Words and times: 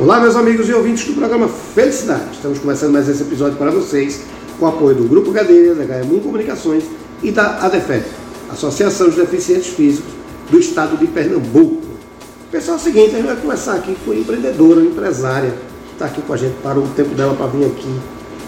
Olá, 0.00 0.20
meus 0.20 0.36
amigos 0.36 0.68
e 0.68 0.72
ouvintes 0.72 1.06
do 1.06 1.14
programa 1.14 1.48
Felicidade. 1.48 2.30
Estamos 2.32 2.60
começando 2.60 2.92
mais 2.92 3.08
esse 3.08 3.20
episódio 3.20 3.58
para 3.58 3.72
vocês 3.72 4.20
com 4.56 4.64
o 4.64 4.68
apoio 4.68 4.94
do 4.94 5.02
Grupo 5.08 5.32
Cadeiras, 5.32 5.76
da 5.76 5.82
HM 5.82 6.20
Comunicações 6.20 6.84
e 7.20 7.32
da 7.32 7.56
ADEFEP, 7.64 8.06
Associação 8.48 9.10
de 9.10 9.16
Deficientes 9.16 9.66
Físicos 9.66 10.12
do 10.48 10.56
Estado 10.60 10.96
de 10.96 11.08
Pernambuco. 11.08 11.82
Pessoal, 12.48 12.76
é 12.76 12.80
o 12.80 12.82
seguinte, 12.82 13.16
a 13.16 13.18
gente 13.18 13.26
vai 13.26 13.36
começar 13.38 13.74
aqui 13.74 13.96
com 14.04 14.12
a 14.12 14.14
empreendedora, 14.14 14.80
empresária, 14.82 15.50
que 15.88 15.94
está 15.94 16.06
aqui 16.06 16.22
com 16.22 16.32
a 16.32 16.36
gente, 16.36 16.54
parou 16.62 16.84
o 16.84 16.88
tempo 16.90 17.16
dela 17.16 17.34
para 17.34 17.48
vir 17.48 17.66
aqui. 17.66 18.00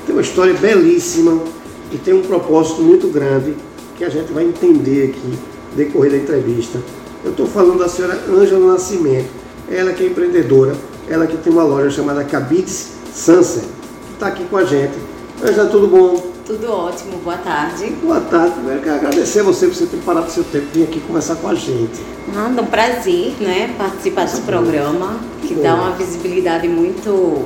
Tem 0.07 0.15
uma 0.15 0.23
história 0.23 0.55
belíssima 0.55 1.43
e 1.91 1.99
tem 1.99 2.15
um 2.15 2.23
propósito 2.23 2.81
muito 2.81 3.09
grande 3.09 3.57
que 3.99 4.05
a 4.05 4.09
gente 4.09 4.33
vai 4.33 4.45
entender 4.45 5.11
aqui, 5.11 5.37
decorrer 5.75 6.13
da 6.13 6.17
entrevista. 6.17 6.79
Eu 7.25 7.33
estou 7.33 7.49
falando 7.49 7.81
da 7.81 7.89
senhora 7.89 8.17
Ângela 8.29 8.73
Nascimento, 8.73 9.31
ela 9.69 9.93
que 9.93 10.05
é 10.05 10.07
empreendedora, 10.07 10.77
ela 11.11 11.27
que 11.27 11.37
tem 11.37 11.53
uma 11.53 11.65
loja 11.65 11.91
chamada 11.91 12.23
Cabides 12.23 12.93
Sunset, 13.13 13.67
que 14.07 14.13
está 14.15 14.29
aqui 14.29 14.45
com 14.45 14.57
a 14.57 14.65
gente. 14.65 14.95
Ângela, 15.43 15.69
tudo 15.69 15.89
bom? 15.89 16.31
Tudo 16.47 16.71
ótimo, 16.73 17.19
boa 17.19 17.37
tarde. 17.37 17.87
Boa 18.03 18.21
tarde, 18.21 18.55
primeiro 18.55 18.81
quero 18.81 18.95
agradecer 18.97 19.41
a 19.41 19.43
você 19.43 19.67
por 19.67 19.75
você 19.75 19.87
ter 19.87 19.97
parado 19.99 20.29
o 20.29 20.31
seu 20.31 20.45
tempo 20.45 20.67
e 20.73 20.79
vir 20.79 20.85
aqui 20.85 21.01
conversar 21.01 21.35
com 21.37 21.49
a 21.49 21.55
gente. 21.55 22.01
Nada, 22.33 22.63
um 22.63 22.67
prazer, 22.67 23.35
né, 23.41 23.75
participar 23.77 24.23
desse 24.23 24.43
programa, 24.43 25.19
que 25.43 25.55
bom. 25.55 25.63
dá 25.63 25.75
uma 25.75 25.91
visibilidade 25.93 26.69
muito 26.69 27.45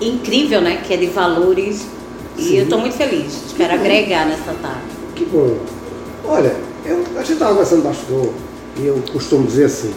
incrível, 0.00 0.60
né, 0.60 0.82
que 0.86 0.92
é 0.92 0.96
de 0.98 1.06
valores. 1.06 1.86
E 2.36 2.42
Sim. 2.42 2.56
eu 2.56 2.64
estou 2.64 2.78
muito 2.78 2.96
feliz, 2.96 3.46
espero 3.46 3.74
bom. 3.74 3.80
agregar 3.80 4.26
nessa 4.26 4.52
tarde. 4.60 4.84
Que 5.14 5.24
bom. 5.24 5.56
Olha, 6.26 6.54
eu, 6.84 7.02
a 7.16 7.20
gente 7.20 7.32
estava 7.32 7.52
conversando 7.52 7.82
bastidor 7.82 8.30
e 8.78 8.86
eu 8.86 9.02
costumo 9.10 9.46
dizer 9.46 9.66
assim, 9.66 9.92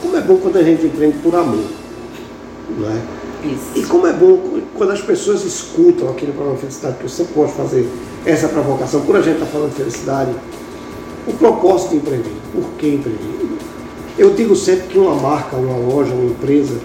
como 0.00 0.16
é 0.16 0.20
bom 0.20 0.36
quando 0.36 0.56
a 0.58 0.62
gente 0.62 0.86
empreende 0.86 1.18
por 1.18 1.34
amor, 1.34 1.81
é? 2.86 3.22
E 3.44 3.80
Isso. 3.80 3.88
como 3.88 4.06
é 4.06 4.12
bom 4.12 4.60
quando 4.76 4.90
as 4.92 5.00
pessoas 5.00 5.44
escutam 5.44 6.08
aqui 6.10 6.26
no 6.26 6.32
programa 6.32 6.58
Felicidade, 6.58 6.96
que 6.98 7.04
eu 7.04 7.08
sempre 7.08 7.34
gosto 7.34 7.50
de 7.52 7.56
fazer 7.62 7.88
essa 8.24 8.48
provocação, 8.48 9.00
por 9.02 9.16
a 9.16 9.20
gente 9.20 9.34
estar 9.34 9.46
falando 9.46 9.70
de 9.70 9.76
felicidade, 9.76 10.30
o 11.26 11.32
propósito 11.34 11.90
de 11.90 11.96
empreender, 11.96 12.32
por 12.52 12.64
que 12.78 12.88
empreender? 12.88 13.56
Eu 14.18 14.30
digo 14.34 14.54
sempre 14.54 14.88
que 14.88 14.98
uma 14.98 15.14
marca, 15.14 15.56
uma 15.56 15.76
loja, 15.76 16.12
uma 16.14 16.24
empresa, 16.30 16.78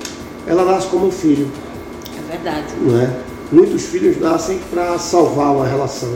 ela 0.47 0.63
nasce 0.65 0.87
como 0.87 1.07
um 1.07 1.11
filho, 1.11 1.47
É 2.17 2.31
verdade. 2.31 2.73
não 2.81 2.99
é? 3.01 3.09
Muitos 3.51 3.83
filhos 3.83 4.19
nascem 4.19 4.59
para 4.71 4.97
salvar 4.97 5.55
uma 5.55 5.65
relação, 5.65 6.09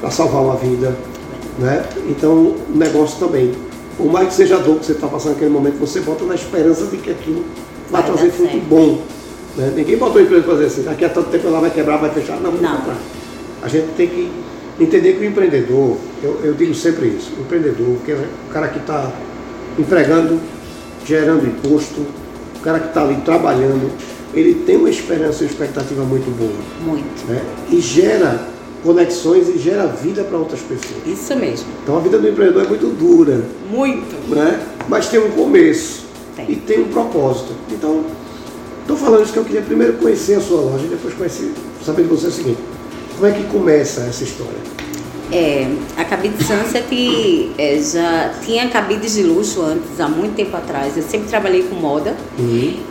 para 0.00 0.10
salvar 0.10 0.42
uma 0.42 0.56
vida, 0.56 0.96
né? 1.58 1.84
Então, 2.08 2.32
o 2.34 2.72
negócio 2.74 3.18
também. 3.18 3.52
Por 3.96 4.10
mais 4.10 4.28
que 4.28 4.34
seja 4.34 4.56
a 4.56 4.58
dor 4.58 4.78
que 4.78 4.86
você 4.86 4.92
está 4.92 5.06
passando 5.06 5.32
naquele 5.32 5.50
momento, 5.50 5.78
você 5.78 6.00
bota 6.00 6.24
na 6.24 6.34
esperança 6.34 6.86
de 6.86 6.96
que 6.96 7.10
aquilo 7.10 7.44
vai, 7.92 8.02
Vai 8.02 8.10
trazer 8.12 8.30
fruto 8.30 8.50
certo. 8.52 8.64
bom. 8.68 9.02
Né? 9.56 9.72
Ninguém 9.76 9.96
botou 9.98 10.18
a 10.18 10.22
empresa 10.24 10.42
para 10.42 10.52
fazer 10.54 10.66
assim, 10.66 10.82
daqui 10.82 11.04
a 11.04 11.08
tanto 11.10 11.28
tempo 11.30 11.46
ela 11.46 11.60
vai 11.60 11.70
quebrar, 11.70 11.98
vai 11.98 12.10
fechar. 12.10 12.40
Não, 12.40 12.50
Não. 12.52 12.58
contrário. 12.76 13.00
A 13.62 13.68
gente 13.68 13.88
tem 13.96 14.08
que 14.08 14.30
entender 14.80 15.12
que 15.12 15.20
o 15.20 15.24
empreendedor, 15.24 15.96
eu, 16.22 16.40
eu 16.42 16.54
digo 16.54 16.74
sempre 16.74 17.06
isso, 17.08 17.30
o 17.38 17.42
empreendedor, 17.42 17.96
que 18.04 18.12
é 18.12 18.14
o 18.48 18.52
cara 18.52 18.68
que 18.68 18.78
está 18.78 19.12
empregando, 19.78 20.40
gerando 21.04 21.46
imposto, 21.46 22.00
o 22.56 22.60
cara 22.62 22.80
que 22.80 22.88
está 22.88 23.02
ali 23.02 23.16
trabalhando, 23.24 23.90
ele 24.34 24.54
tem 24.66 24.76
uma 24.76 24.88
esperança 24.90 25.44
e 25.44 25.46
expectativa 25.46 26.02
muito 26.04 26.30
boa. 26.36 26.50
Muito. 26.84 27.26
né? 27.28 27.42
E 27.70 27.80
gera 27.80 28.48
conexões 28.82 29.48
e 29.48 29.58
gera 29.58 29.86
vida 29.86 30.24
para 30.24 30.38
outras 30.38 30.60
pessoas. 30.60 30.96
Isso 31.06 31.36
mesmo. 31.36 31.66
Então 31.82 31.96
a 31.96 32.00
vida 32.00 32.18
do 32.18 32.28
empreendedor 32.28 32.64
é 32.64 32.68
muito 32.68 32.86
dura, 32.88 33.42
Muito. 33.70 34.34
né? 34.34 34.60
mas 34.88 35.08
tem 35.08 35.20
um 35.20 35.30
começo 35.30 36.01
Tem. 36.36 36.50
e 36.50 36.56
tem 36.56 36.80
um 36.80 36.88
propósito. 36.88 37.52
Então, 37.70 38.04
estou 38.80 38.96
falando 38.96 39.24
isso 39.24 39.32
que 39.32 39.38
eu 39.38 39.44
queria 39.44 39.62
primeiro 39.62 39.94
conhecer 39.94 40.36
a 40.36 40.40
sua 40.40 40.60
loja 40.60 40.84
e 40.84 40.88
depois 40.88 41.14
conhecer, 41.14 41.52
saber 41.84 42.02
de 42.02 42.08
você 42.08 42.26
o 42.28 42.32
seguinte, 42.32 42.58
como 43.14 43.26
é 43.26 43.32
que 43.32 43.44
começa 43.44 44.02
essa 44.02 44.24
história? 44.24 44.72
É, 45.30 45.66
a 45.96 46.04
Cabide 46.04 46.44
Sunset 46.44 47.52
é, 47.56 47.78
já 47.80 48.34
tinha 48.44 48.68
cabides 48.68 49.14
de 49.14 49.22
luxo 49.22 49.62
antes, 49.62 49.98
há 49.98 50.06
muito 50.06 50.34
tempo 50.34 50.54
atrás. 50.54 50.94
Eu 50.94 51.02
sempre 51.02 51.28
trabalhei 51.28 51.62
com 51.62 51.74
moda 51.74 52.14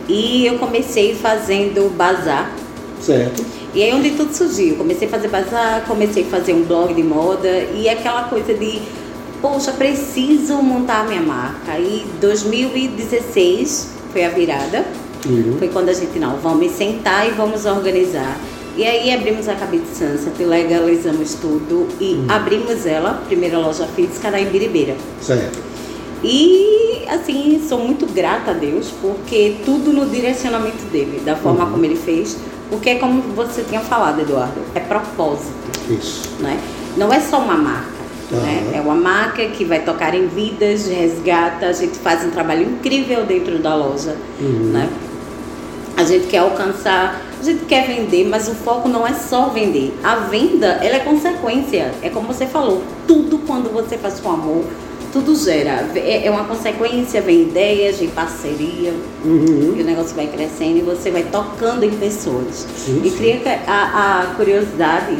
e 0.08 0.44
eu 0.44 0.58
comecei 0.58 1.14
fazendo 1.14 1.88
bazar. 1.96 2.52
Certo? 3.00 3.44
E 3.74 3.82
aí 3.82 3.94
onde 3.94 4.10
tudo 4.10 4.34
surgiu. 4.34 4.76
Comecei 4.76 5.06
a 5.06 5.10
fazer 5.10 5.28
bazar, 5.28 5.84
comecei 5.86 6.24
a 6.24 6.26
fazer 6.26 6.52
um 6.52 6.62
blog 6.62 6.92
de 6.92 7.02
moda 7.02 7.48
e 7.48 7.88
aquela 7.88 8.24
coisa 8.24 8.52
de, 8.52 8.80
poxa, 9.42 9.72
preciso 9.72 10.54
montar 10.62 11.00
a 11.00 11.04
minha 11.04 11.20
marca. 11.20 11.78
E 11.78 12.06
2016 12.20 13.90
foi 14.12 14.24
a 14.24 14.30
virada. 14.30 14.86
Uhum. 15.26 15.56
Foi 15.58 15.68
quando 15.68 15.88
a 15.88 15.92
gente, 15.92 16.18
não, 16.18 16.36
vamos 16.36 16.72
sentar 16.72 17.28
e 17.28 17.32
vamos 17.32 17.66
organizar. 17.66 18.38
E 18.76 18.84
aí 18.84 19.12
abrimos 19.12 19.48
a 19.48 19.54
Cabide 19.54 19.86
Sunset, 19.88 20.42
legalizamos 20.42 21.34
tudo 21.34 21.86
e 22.00 22.24
abrimos 22.28 22.86
ela, 22.86 23.22
primeira 23.26 23.58
loja 23.58 23.86
física, 23.88 24.30
na 24.30 24.40
Ibiribeira. 24.40 24.96
Certo. 25.20 25.58
E 26.24 27.04
assim, 27.08 27.62
sou 27.68 27.80
muito 27.80 28.06
grata 28.06 28.52
a 28.52 28.54
Deus, 28.54 28.90
porque 29.02 29.56
tudo 29.64 29.92
no 29.92 30.06
direcionamento 30.06 30.84
dele, 30.86 31.20
da 31.24 31.36
forma 31.36 31.66
como 31.66 31.84
ele 31.84 31.96
fez, 31.96 32.38
porque 32.70 32.90
é 32.90 32.94
como 32.94 33.20
você 33.34 33.62
tinha 33.62 33.80
falado, 33.80 34.20
Eduardo, 34.20 34.60
é 34.74 34.80
propósito, 34.80 35.52
Isso. 35.90 36.30
né? 36.40 36.58
Não 36.96 37.12
é 37.12 37.20
só 37.20 37.40
uma 37.40 37.56
marca, 37.56 38.01
né? 38.32 38.64
Aham. 38.68 38.78
É 38.78 38.80
uma 38.80 38.94
marca 38.94 39.44
que 39.46 39.64
vai 39.64 39.80
tocar 39.80 40.14
em 40.14 40.26
vidas, 40.26 40.86
resgata, 40.86 41.66
a 41.66 41.72
gente 41.72 41.98
faz 41.98 42.24
um 42.24 42.30
trabalho 42.30 42.62
incrível 42.62 43.24
dentro 43.24 43.58
da 43.58 43.74
loja, 43.74 44.16
Uhum. 44.40 44.70
né? 44.72 44.88
A 45.96 46.04
gente 46.04 46.26
quer 46.26 46.38
alcançar, 46.38 47.20
a 47.38 47.44
gente 47.44 47.64
quer 47.66 47.86
vender, 47.86 48.26
mas 48.26 48.48
o 48.48 48.54
foco 48.54 48.88
não 48.88 49.06
é 49.06 49.12
só 49.12 49.48
vender. 49.50 49.94
A 50.02 50.16
venda, 50.16 50.78
ela 50.82 50.96
é 50.96 51.00
consequência. 51.00 51.92
É 52.02 52.08
como 52.08 52.26
você 52.26 52.46
falou, 52.46 52.82
tudo 53.06 53.38
quando 53.46 53.70
você 53.72 53.98
faz 53.98 54.18
com 54.18 54.30
amor, 54.30 54.64
tudo 55.12 55.36
gera. 55.36 55.86
É 55.94 56.26
é 56.26 56.30
uma 56.30 56.44
consequência, 56.44 57.20
vem 57.20 57.42
ideias, 57.42 57.98
vem 57.98 58.08
parceria, 58.08 58.94
Uhum. 59.22 59.74
e 59.76 59.82
o 59.82 59.84
negócio 59.84 60.16
vai 60.16 60.26
crescendo 60.26 60.78
e 60.78 60.80
você 60.80 61.10
vai 61.10 61.24
tocando 61.24 61.84
em 61.84 61.90
pessoas. 61.90 62.66
Sim, 62.74 63.02
e 63.04 63.10
cria 63.10 63.40
a, 63.66 64.22
a 64.22 64.34
curiosidade 64.34 65.18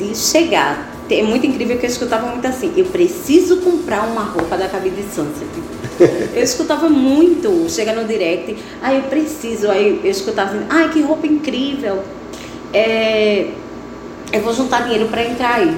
de 0.00 0.14
chegar. 0.16 0.90
É 1.10 1.22
muito 1.22 1.46
incrível 1.46 1.76
que 1.76 1.84
eu 1.84 1.90
escutava 1.90 2.26
muito 2.28 2.46
assim, 2.46 2.72
eu 2.76 2.86
preciso 2.86 3.58
comprar 3.58 4.06
uma 4.06 4.22
roupa 4.22 4.56
da 4.56 4.68
Cabide 4.68 5.02
Sunset. 5.14 5.46
Eu 6.34 6.42
escutava 6.42 6.88
muito, 6.88 7.66
chega 7.68 7.92
no 7.92 8.04
direct, 8.08 8.56
ah, 8.82 8.94
eu 8.94 9.02
preciso, 9.02 9.70
aí 9.70 10.00
eu 10.02 10.10
escutava 10.10 10.56
assim, 10.56 10.66
ai, 10.70 10.88
que 10.90 11.02
roupa 11.02 11.26
incrível. 11.26 12.02
É, 12.72 13.50
eu 14.32 14.40
vou 14.40 14.54
juntar 14.54 14.84
dinheiro 14.84 15.08
para 15.08 15.24
entrar 15.24 15.56
aí. 15.56 15.76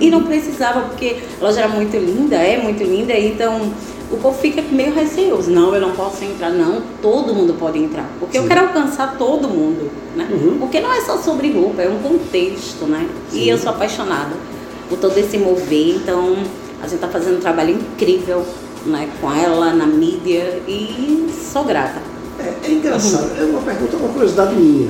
E 0.00 0.10
não 0.10 0.24
precisava, 0.24 0.80
porque 0.82 1.18
a 1.40 1.44
loja 1.44 1.60
era 1.60 1.68
muito 1.68 1.96
linda, 1.96 2.36
é 2.36 2.58
muito 2.58 2.82
linda, 2.82 3.12
então 3.12 3.72
o 4.10 4.16
povo 4.16 4.36
fica 4.38 4.62
meio 4.62 4.94
receoso. 4.94 5.50
Não, 5.50 5.74
eu 5.74 5.80
não 5.80 5.92
posso 5.92 6.24
entrar, 6.24 6.50
não, 6.50 6.82
todo 7.00 7.34
mundo 7.34 7.54
pode 7.54 7.78
entrar. 7.78 8.08
Porque 8.18 8.38
eu 8.38 8.42
Sim. 8.42 8.48
quero 8.48 8.60
alcançar 8.62 9.16
todo 9.16 9.48
mundo, 9.48 9.90
né? 10.16 10.28
Uhum. 10.30 10.58
Porque 10.58 10.80
não 10.80 10.92
é 10.92 11.00
só 11.02 11.16
sobre 11.18 11.52
roupa, 11.52 11.82
é 11.82 11.88
um 11.88 11.98
contexto, 11.98 12.86
né? 12.86 13.08
Sim. 13.30 13.38
E 13.38 13.48
eu 13.48 13.58
sou 13.58 13.70
apaixonada 13.70 14.34
por 14.88 14.98
todo 14.98 15.16
esse 15.16 15.38
mover, 15.38 15.96
então 15.96 16.36
a 16.80 16.84
gente 16.84 16.96
está 16.96 17.08
fazendo 17.08 17.36
um 17.36 17.40
trabalho 17.40 17.70
incrível 17.70 18.44
né, 18.86 19.08
com 19.20 19.32
ela 19.32 19.72
na 19.72 19.86
mídia 19.86 20.60
e 20.66 21.28
sou 21.52 21.64
grata. 21.64 22.00
É, 22.38 22.66
é 22.66 22.70
engraçado, 22.72 23.30
é 23.38 23.44
uma 23.44 23.60
pergunta, 23.60 23.96
uma 23.96 24.08
curiosidade 24.08 24.54
minha. 24.54 24.88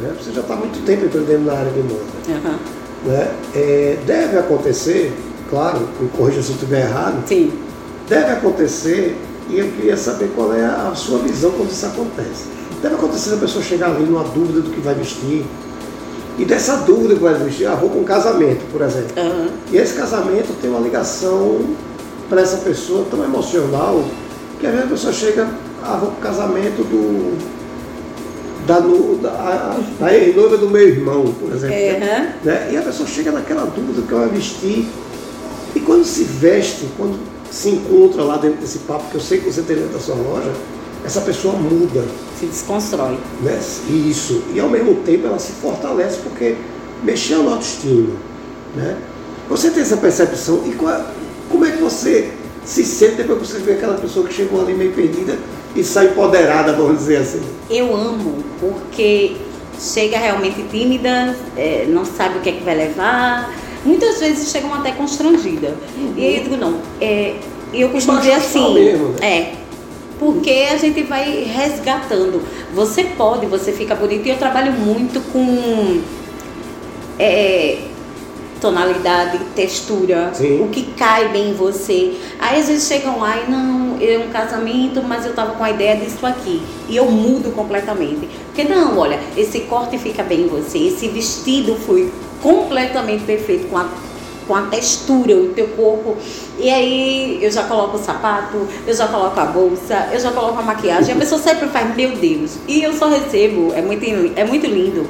Né? 0.00 0.14
Você 0.18 0.32
já 0.32 0.40
está 0.40 0.54
há 0.54 0.56
muito 0.56 0.84
tempo 0.86 1.04
empreendendo 1.04 1.44
na 1.44 1.52
área 1.52 1.70
de 1.70 1.80
moda. 1.80 2.04
Aham. 2.28 2.58
Né? 3.04 3.34
É, 3.54 3.98
deve 4.06 4.38
acontecer, 4.38 5.12
claro, 5.50 5.80
me 6.00 6.08
corrija 6.10 6.42
se 6.42 6.50
eu 6.50 6.54
estiver 6.54 6.82
errado, 6.88 7.26
Sim. 7.26 7.52
Deve 8.12 8.32
acontecer, 8.32 9.16
e 9.48 9.58
eu 9.58 9.68
queria 9.68 9.96
saber 9.96 10.30
qual 10.36 10.52
é 10.52 10.64
a 10.64 10.92
sua 10.94 11.18
visão 11.20 11.50
quando 11.52 11.70
isso 11.70 11.86
acontece. 11.86 12.44
Deve 12.82 12.96
acontecer 12.96 13.34
a 13.34 13.36
pessoa 13.38 13.64
chegar 13.64 13.86
ali 13.86 14.04
numa 14.04 14.24
dúvida 14.24 14.60
do 14.60 14.70
que 14.70 14.80
vai 14.80 14.94
vestir, 14.94 15.46
e 16.38 16.44
dessa 16.44 16.76
dúvida 16.78 17.14
que 17.14 17.20
vai 17.20 17.34
vestir, 17.34 17.66
ah, 17.66 17.74
vou 17.74 17.88
para 17.88 18.00
um 18.00 18.04
casamento, 18.04 18.64
por 18.70 18.82
exemplo. 18.82 19.12
Aham. 19.16 19.48
E 19.70 19.76
esse 19.76 19.94
casamento 19.94 20.54
tem 20.60 20.70
uma 20.70 20.80
ligação 20.80 21.60
para 22.28 22.42
essa 22.42 22.58
pessoa 22.58 23.06
tão 23.10 23.22
emocional 23.24 24.02
que 24.58 24.66
às 24.66 24.72
vezes 24.72 24.86
a 24.86 24.90
pessoa 24.90 25.12
chega, 25.12 25.48
ah, 25.82 25.96
vou 25.96 26.10
para 26.10 26.18
o 26.18 26.22
casamento 26.22 26.82
do. 26.84 27.36
da, 28.66 28.80
da, 28.80 29.76
da 30.00 30.14
ex-noiva 30.14 30.56
do 30.56 30.68
meu 30.68 30.88
irmão, 30.88 31.24
por 31.38 31.52
exemplo. 31.52 31.76
Né? 32.44 32.70
E 32.72 32.76
a 32.76 32.82
pessoa 32.82 33.08
chega 33.08 33.32
naquela 33.32 33.64
dúvida 33.64 34.00
do 34.00 34.06
que 34.06 34.14
vai 34.14 34.28
vestir. 34.28 34.86
E 35.74 35.80
quando 35.80 36.04
se 36.04 36.24
veste, 36.24 36.86
quando 36.96 37.18
se 37.52 37.68
encontra 37.68 38.22
lá 38.24 38.38
dentro 38.38 38.60
desse 38.60 38.78
papo, 38.78 39.04
que 39.10 39.16
eu 39.16 39.20
sei 39.20 39.38
que 39.38 39.52
você 39.52 39.60
tem 39.62 39.76
dentro 39.76 39.92
da 39.92 39.98
sua 40.00 40.14
loja, 40.14 40.50
essa 41.04 41.20
pessoa 41.20 41.54
muda. 41.54 42.02
Se 42.40 42.46
desconstrói. 42.46 43.18
Né? 43.42 43.60
Isso. 44.08 44.42
E 44.54 44.58
ao 44.58 44.68
mesmo 44.68 44.94
tempo 45.04 45.26
ela 45.26 45.38
se 45.38 45.52
fortalece 45.52 46.18
porque 46.22 46.56
mexeu 47.02 47.42
na 47.42 47.52
autoestima. 47.52 48.14
Né? 48.74 48.96
Você 49.50 49.70
tem 49.70 49.82
essa 49.82 49.96
percepção 49.98 50.62
e 50.66 50.70
qual- 50.72 51.04
como 51.50 51.64
é 51.66 51.70
que 51.72 51.82
você 51.82 52.30
se 52.64 52.84
sente 52.84 53.16
depois 53.16 53.40
que 53.40 53.46
você 53.48 53.58
vê 53.58 53.72
aquela 53.72 53.94
pessoa 53.94 54.26
que 54.26 54.32
chegou 54.32 54.60
ali 54.62 54.72
meio 54.72 54.92
perdida 54.92 55.36
e 55.76 55.84
sai 55.84 56.06
empoderada, 56.06 56.72
vamos 56.72 56.98
dizer 56.98 57.16
assim. 57.18 57.42
Eu 57.68 57.94
amo, 57.94 58.36
porque 58.60 59.36
chega 59.78 60.16
realmente 60.16 60.62
tímida, 60.70 61.36
é, 61.56 61.86
não 61.88 62.04
sabe 62.04 62.38
o 62.38 62.40
que 62.40 62.48
é 62.48 62.52
que 62.52 62.64
vai 62.64 62.76
levar. 62.76 63.52
Muitas 63.84 64.20
vezes 64.20 64.50
chegam 64.50 64.72
até 64.74 64.92
constrangida. 64.92 65.74
Uhum. 65.96 66.14
E 66.16 66.24
aí 66.24 66.36
eu 66.36 66.42
digo, 66.44 66.56
não, 66.56 66.78
é, 67.00 67.36
eu 67.72 67.88
costumo 67.90 68.18
dizer 68.18 68.34
assim, 68.34 68.74
mesmo, 68.74 69.08
né? 69.08 69.16
é, 69.22 69.52
porque 70.18 70.68
a 70.70 70.76
gente 70.76 71.02
vai 71.02 71.42
resgatando. 71.42 72.42
Você 72.74 73.04
pode, 73.04 73.46
você 73.46 73.72
fica 73.72 73.94
bonito. 73.94 74.26
E 74.26 74.30
eu 74.30 74.38
trabalho 74.38 74.72
muito 74.72 75.20
com 75.32 76.00
é, 77.18 77.78
tonalidade, 78.60 79.40
textura, 79.56 80.30
Sim. 80.32 80.62
o 80.62 80.68
que 80.68 80.84
cai 80.92 81.28
bem 81.28 81.50
em 81.50 81.54
você. 81.54 82.14
Aí 82.38 82.60
às 82.60 82.68
vezes 82.68 82.86
chegam 82.86 83.18
lá 83.18 83.36
e 83.36 83.50
não, 83.50 83.98
é 84.00 84.16
um 84.18 84.30
casamento, 84.30 85.02
mas 85.02 85.26
eu 85.26 85.34
tava 85.34 85.54
com 85.56 85.64
a 85.64 85.70
ideia 85.70 85.96
disso 85.96 86.24
aqui. 86.24 86.62
E 86.88 86.96
eu 86.96 87.10
mudo 87.10 87.52
completamente. 87.52 88.28
Porque 88.46 88.62
não, 88.62 88.96
olha, 88.96 89.18
esse 89.36 89.60
corte 89.62 89.98
fica 89.98 90.22
bem 90.22 90.42
em 90.42 90.46
você, 90.46 90.78
esse 90.78 91.08
vestido 91.08 91.74
foi 91.74 92.12
completamente 92.42 93.24
perfeito 93.24 93.68
com 93.68 93.78
a 93.78 93.88
com 94.46 94.54
a 94.54 94.62
textura, 94.62 95.34
o 95.36 95.48
teu 95.54 95.68
corpo. 95.68 96.16
E 96.58 96.68
aí 96.68 97.38
eu 97.42 97.50
já 97.50 97.64
coloco 97.64 97.96
o 97.96 98.00
sapato, 98.00 98.66
eu 98.86 98.94
já 98.94 99.06
coloco 99.08 99.38
a 99.38 99.46
bolsa, 99.46 100.08
eu 100.12 100.20
já 100.20 100.30
coloco 100.30 100.58
a 100.58 100.62
maquiagem. 100.62 101.14
A 101.14 101.18
pessoa 101.18 101.40
sempre 101.40 101.68
faz, 101.68 101.94
meu 101.94 102.16
Deus. 102.16 102.58
E 102.66 102.82
eu 102.82 102.92
só 102.92 103.08
recebo, 103.08 103.72
é 103.72 103.82
muito, 103.82 104.04
é 104.36 104.44
muito 104.44 104.66
lindo, 104.66 105.06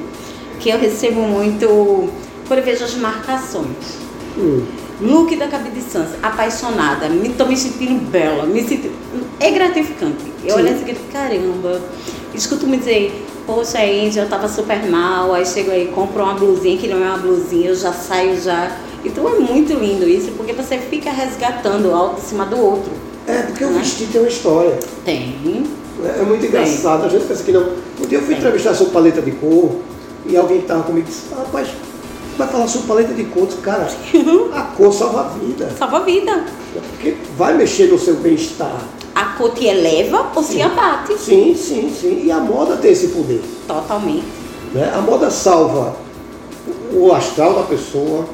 que 0.61 0.70
eu 0.70 0.79
recebo 0.79 1.23
muito 1.23 2.11
quando 2.46 2.58
eu 2.58 2.64
vejo 2.64 2.84
as 2.84 2.94
marcações. 2.94 3.99
Hum. 4.37 4.64
Look 5.02 5.34
da 5.34 5.49
Santos, 5.49 6.12
apaixonada, 6.22 7.08
me, 7.08 7.31
tô 7.31 7.44
me 7.44 7.56
sentindo 7.56 8.08
bela, 8.08 8.46
me 8.46 8.62
sentindo, 8.62 8.93
é 9.40 9.50
gratificante. 9.50 10.32
Eu 10.44 10.54
Sim. 10.54 10.60
olho 10.60 10.75
assim 10.75 10.90
e 10.90 11.12
caramba, 11.12 11.81
escuto 12.32 12.69
me 12.69 12.76
dizer, 12.76 13.12
poxa, 13.44 13.78
aí 13.78 14.16
eu 14.16 14.28
tava 14.28 14.49
super 14.49 14.88
mal, 14.88 15.34
aí 15.34 15.44
chego 15.44 15.72
aí, 15.72 15.90
compro 15.93 16.22
uma 16.22 16.34
blusinha 16.34 16.78
que 16.78 16.87
não 16.87 16.99
é 16.99 17.08
uma 17.08 17.19
blusinha, 17.19 17.70
eu 17.70 17.75
já 17.75 17.93
saio 17.93 18.40
já. 18.40 18.78
Então 19.04 19.28
é 19.28 19.40
muito 19.40 19.72
lindo 19.75 20.08
isso, 20.08 20.31
porque 20.37 20.52
você 20.52 20.78
fica 20.78 21.10
resgatando 21.10 21.88
o 21.88 21.94
alto 21.94 22.20
em 22.20 22.25
cima 22.25 22.46
do 22.46 22.56
outro. 22.56 22.93
É, 23.26 23.43
porque 23.43 23.64
né? 23.64 23.70
o 23.72 23.75
vestido 23.75 24.12
tem 24.12 24.20
uma 24.20 24.31
história. 24.31 24.78
Tem. 25.05 25.64
É, 26.05 26.20
é 26.20 26.22
muito 26.22 26.46
engraçado, 26.46 27.00
tem. 27.00 27.08
a 27.08 27.10
gente 27.10 27.26
pensa 27.26 27.43
que 27.43 27.50
não. 27.50 27.72
Um 28.00 28.06
dia 28.06 28.19
eu 28.19 28.22
fui 28.22 28.34
tem. 28.34 28.38
entrevistar 28.38 28.75
sobre 28.75 28.93
paleta 28.93 29.20
de 29.20 29.32
cor, 29.32 29.81
e 30.26 30.37
alguém 30.37 30.58
que 30.58 30.64
estava 30.64 30.84
comigo 30.84 31.08
disse, 31.08 31.22
rapaz, 31.34 31.69
vai 32.37 32.49
falar 32.49 32.67
sobre 32.67 32.88
paleta 32.88 33.14
de 33.14 33.25
cor, 33.25 33.46
cara, 33.62 33.88
a 34.55 34.62
cor 34.62 34.93
salva 34.93 35.20
a 35.20 35.29
vida. 35.38 35.70
Salva 35.79 35.99
a 35.99 36.00
vida. 36.00 36.44
Porque 36.90 37.17
vai 37.37 37.56
mexer 37.56 37.90
no 37.90 37.99
seu 37.99 38.17
bem-estar. 38.17 38.82
A 39.14 39.25
cor 39.37 39.52
te 39.52 39.67
eleva 39.67 40.31
ou 40.34 40.43
sim. 40.43 40.55
se 40.55 40.62
abate. 40.62 41.19
Sim, 41.19 41.55
sim, 41.55 41.94
sim. 41.94 42.23
E 42.25 42.32
a 42.32 42.38
moda 42.38 42.76
tem 42.76 42.93
esse 42.93 43.08
poder. 43.08 43.43
Totalmente. 43.67 44.25
Né? 44.73 44.90
A 44.94 45.00
moda 45.00 45.31
salva 45.31 45.96
o 46.94 47.12
astral 47.12 47.55
da 47.55 47.62
pessoa, 47.62 48.26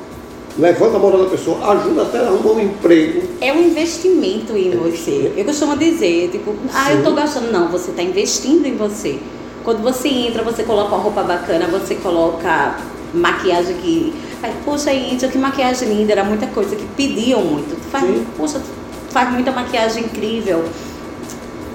levanta 0.59 0.97
a 0.97 0.99
moral 0.99 1.25
da 1.25 1.31
pessoa, 1.31 1.59
ajuda 1.73 2.03
até 2.03 2.19
a 2.19 2.23
arrumar 2.23 2.53
um 2.53 2.61
emprego. 2.61 3.23
É 3.41 3.53
um 3.53 3.61
investimento 3.61 4.57
em 4.57 4.73
é 4.73 4.77
você. 4.77 5.33
Eu 5.37 5.45
costumo 5.45 5.77
dizer, 5.77 6.31
tipo, 6.31 6.55
ah, 6.73 6.87
sim. 6.87 6.93
eu 6.93 6.99
estou 6.99 7.15
gastando. 7.15 7.53
Não, 7.53 7.69
você 7.69 7.91
está 7.91 8.03
investindo 8.03 8.67
em 8.67 8.77
você. 8.77 9.19
Quando 9.65 9.83
você 9.83 10.09
entra, 10.09 10.43
você 10.43 10.63
coloca 10.63 10.95
uma 10.95 11.03
roupa 11.03 11.23
bacana, 11.23 11.67
você 11.67 11.95
coloca 11.97 12.77
maquiagem 13.15 13.77
que. 13.77 14.15
Poxa, 14.65 14.93
Índia, 14.93 15.29
que 15.29 15.39
maquiagem 15.39 15.89
linda, 15.89 16.13
era 16.13 16.25
muita 16.25 16.47
coisa 16.47 16.77
que 16.77 16.85
pediam 16.97 17.43
muito. 17.43 17.75
Tu 17.75 17.91
faz, 17.91 18.05
poxa, 18.37 18.61
tu 18.61 19.13
faz 19.13 19.31
muita 19.33 19.51
maquiagem 19.51 20.05
incrível. 20.05 20.65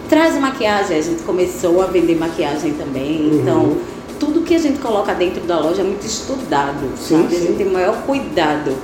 Traz 0.10 0.36
maquiagem, 0.40 0.98
a 0.98 1.02
gente 1.02 1.24
começou 1.24 1.82
a 1.82 1.88
vender 1.88 2.16
maquiagem 2.16 2.74
também, 2.74 3.22
uhum. 3.22 3.40
então 3.40 3.78
tudo 4.20 4.42
que 4.42 4.54
a 4.54 4.60
gente 4.60 4.80
coloca 4.80 5.14
dentro 5.14 5.42
da 5.42 5.60
loja 5.60 5.82
é 5.82 5.84
muito 5.84 6.06
estudado, 6.06 6.92
sim, 6.98 7.18
sabe? 7.18 7.36
Sim. 7.36 7.36
A 7.36 7.40
gente 7.48 7.58
tem 7.58 7.68
o 7.68 7.74
maior 7.74 8.04
cuidado 8.04 8.76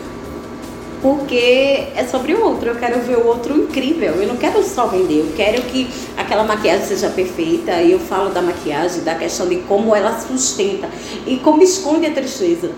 porque 1.01 1.87
é 1.95 2.07
sobre 2.09 2.33
o 2.33 2.43
outro. 2.43 2.69
Eu 2.69 2.75
quero 2.75 2.99
ver 3.01 3.17
o 3.17 3.27
outro 3.27 3.55
incrível. 3.55 4.15
Eu 4.15 4.27
não 4.27 4.37
quero 4.37 4.63
só 4.63 4.87
vender, 4.87 5.19
eu 5.19 5.31
quero 5.35 5.61
que 5.63 5.87
aquela 6.17 6.43
maquiagem 6.43 6.85
seja 6.85 7.09
perfeita. 7.09 7.73
E 7.81 7.91
eu 7.91 7.99
falo 7.99 8.29
da 8.29 8.41
maquiagem, 8.41 9.03
da 9.03 9.15
questão 9.15 9.47
de 9.47 9.57
como 9.57 9.95
ela 9.95 10.19
sustenta 10.19 10.89
e 11.25 11.37
como 11.37 11.61
esconde 11.61 12.05
a 12.05 12.11
tristeza. 12.11 12.71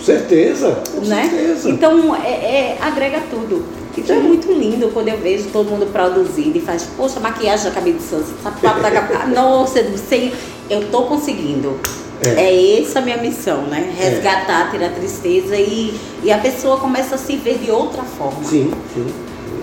Certeza, 0.00 0.80
com 0.94 1.00
né? 1.00 1.28
certeza. 1.28 1.70
Então, 1.70 2.14
é, 2.14 2.30
é, 2.30 2.78
agrega 2.80 3.20
tudo. 3.30 3.64
Então 3.96 4.14
é 4.14 4.20
muito 4.20 4.52
lindo 4.52 4.90
quando 4.94 5.08
eu 5.08 5.18
vejo 5.18 5.48
todo 5.52 5.70
mundo 5.70 5.86
produzindo 5.92 6.56
e 6.56 6.60
faz, 6.60 6.88
poxa, 6.96 7.18
maquiagem 7.18 7.64
da 7.64 7.72
cabelo 7.72 7.96
de 7.96 8.04
sança, 8.04 8.32
sapato 8.42 8.80
da 8.80 8.90
cabelo. 8.92 9.34
Nossa, 9.34 9.84
sei, 9.96 10.32
eu 10.70 10.88
tô 10.88 11.02
conseguindo. 11.02 11.76
É. 12.24 12.28
é 12.42 12.80
essa 12.80 12.98
a 12.98 13.02
minha 13.02 13.16
missão, 13.16 13.62
né? 13.62 13.92
Resgatar, 13.96 14.70
tirar 14.70 14.86
a 14.86 14.90
tristeza 14.90 15.56
e, 15.56 15.98
e 16.22 16.32
a 16.32 16.38
pessoa 16.38 16.78
começa 16.78 17.14
a 17.14 17.18
se 17.18 17.36
ver 17.36 17.58
de 17.58 17.70
outra 17.70 18.02
forma. 18.02 18.42
Sim, 18.44 18.72
sim. 18.94 19.06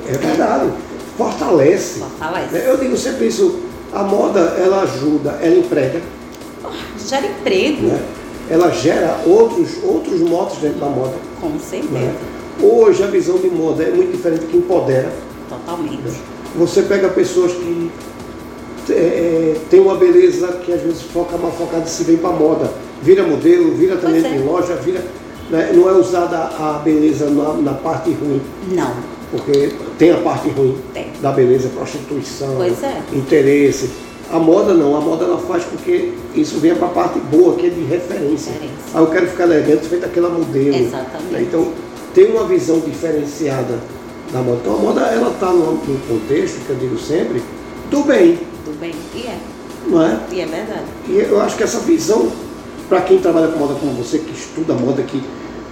É 0.08 0.18
verdade. 0.18 0.72
Fortalece. 1.18 2.00
Fortalece. 2.00 2.56
Eu 2.56 2.78
digo 2.78 2.96
sempre 2.96 3.28
isso, 3.28 3.62
a 3.92 4.04
moda 4.04 4.40
ela 4.58 4.84
ajuda, 4.84 5.40
ela 5.42 5.56
emprega. 5.56 6.02
Gera 6.98 7.28
emprego. 7.28 7.88
Né? 7.88 8.02
Ela 8.50 8.70
gera 8.72 9.20
outros, 9.26 9.84
outros 9.84 10.22
modos 10.22 10.58
dentro 10.58 10.80
da 10.80 10.88
moda. 10.88 11.16
Com 11.42 11.60
certeza. 11.60 11.94
Né? 11.94 12.16
Hoje 12.62 13.04
a 13.04 13.08
visão 13.08 13.38
de 13.38 13.50
moda 13.50 13.84
é 13.84 13.92
muito 13.92 14.12
diferente 14.12 14.42
do 14.42 14.48
que 14.48 14.58
empodera. 14.58 15.12
Totalmente. 15.50 16.02
Né? 16.02 16.14
Você 16.56 16.84
pega 16.84 17.10
pessoas 17.10 17.52
que 17.54 17.92
é, 18.90 18.94
é, 18.94 19.56
tem 19.70 19.80
uma 19.80 19.96
beleza 19.96 20.48
que 20.64 20.72
às 20.72 20.82
vezes 20.82 21.02
foca 21.02 21.38
mal 21.38 21.52
focada 21.52 21.86
se 21.86 22.04
vem 22.04 22.18
para 22.18 22.32
moda. 22.32 22.72
Vira 23.02 23.24
modelo, 23.24 23.74
vira 23.76 23.98
também 23.98 24.24
é. 24.24 24.36
em 24.36 24.46
loja, 24.46 24.76
vira. 24.76 25.04
Né? 25.50 25.72
Não 25.74 25.90
é 25.90 25.94
usada 25.94 26.38
a 26.38 26.82
beleza 26.84 27.30
na, 27.30 27.54
na, 27.54 27.74
parte 27.74 28.12
ruim. 28.12 28.42
Não. 28.72 28.94
Porque 29.32 29.72
tem 29.98 30.12
a 30.12 30.18
parte 30.18 30.50
ruim 30.50 30.78
tem. 30.94 31.08
da 31.22 31.32
beleza, 31.32 31.70
prostituição, 31.70 32.62
é. 32.64 32.72
interesse. 33.14 33.90
A 34.32 34.40
moda 34.40 34.74
não, 34.74 34.96
a 34.98 35.02
moda 35.02 35.26
ela 35.26 35.38
faz 35.38 35.64
com 35.66 35.78
que 35.78 36.14
isso 36.34 36.58
venha 36.58 36.76
para 36.76 36.88
a 36.88 36.92
parte 36.92 37.20
boa, 37.20 37.56
que 37.56 37.68
é 37.68 37.70
de 37.70 37.82
referência. 37.82 38.54
referência. 38.54 38.76
Ah, 38.94 39.00
eu 39.00 39.08
quero 39.08 39.28
ficar 39.28 39.44
elegante, 39.44 39.88
feito 39.88 40.06
aquela 40.06 40.30
modelo. 40.30 40.76
Exatamente. 40.76 41.32
Né? 41.32 41.42
Então, 41.44 41.72
tem 42.14 42.32
uma 42.32 42.46
visão 42.46 42.80
diferenciada 42.80 43.80
da 44.34 44.40
moda. 44.42 44.60
Então, 44.64 44.76
a 44.76 44.78
moda, 44.80 45.02
ela 45.02 45.30
está 45.30 45.52
num 45.52 45.78
contexto, 46.08 46.66
que 46.66 46.70
eu 46.72 46.76
digo 46.78 46.98
sempre, 46.98 47.42
do 47.92 48.02
bem 48.04 48.40
do 48.76 48.80
bem. 48.80 48.94
E 49.14 49.28
é. 49.28 49.40
Não 49.88 50.02
é? 50.02 50.20
E 50.32 50.42
é 50.42 50.46
verdade. 50.46 50.86
E 51.08 51.18
eu 51.18 51.42
acho 51.42 51.56
que 51.56 51.64
essa 51.64 51.80
visão, 51.80 52.32
para 52.90 53.02
quem 53.02 53.20
trabalha 53.20 53.48
com 53.48 53.60
moda 53.60 53.76
como 53.76 53.94
você, 53.94 54.20
que 54.20 54.32
estuda 54.32 54.74
moda, 54.74 55.02
que 55.04 55.22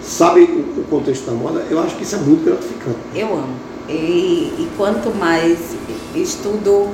sabe 0.02 0.44
o, 0.44 0.84
contexto 0.90 1.26
da 1.26 1.32
moda, 1.32 1.66
eu 1.70 1.80
acho 1.80 1.96
que 1.96 2.04
isso 2.04 2.16
é 2.16 2.20
muito 2.20 2.46
gratificante. 2.46 2.98
Eu 3.16 3.34
amo. 3.34 3.56
E, 3.90 4.54
e 4.58 4.70
quanto 4.78 5.10
mais 5.16 5.76
estudo, 6.16 6.90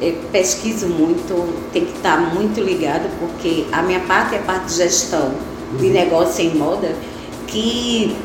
eh, 0.00 0.14
pesquiso 0.32 0.86
muito, 0.88 1.54
tem 1.72 1.84
que 1.84 1.96
estar 1.96 2.34
muito 2.34 2.60
ligado, 2.60 3.08
porque 3.18 3.66
a 3.72 3.82
minha 3.82 4.00
parte 4.00 4.34
é 4.34 4.38
a 4.38 4.42
parte 4.42 4.66
de 4.66 4.74
gestão 4.74 5.32
de 5.78 5.86
uhum. 5.86 5.92
negócio 5.92 6.44
em 6.44 6.54
moda, 6.54 6.94
que 7.46 8.16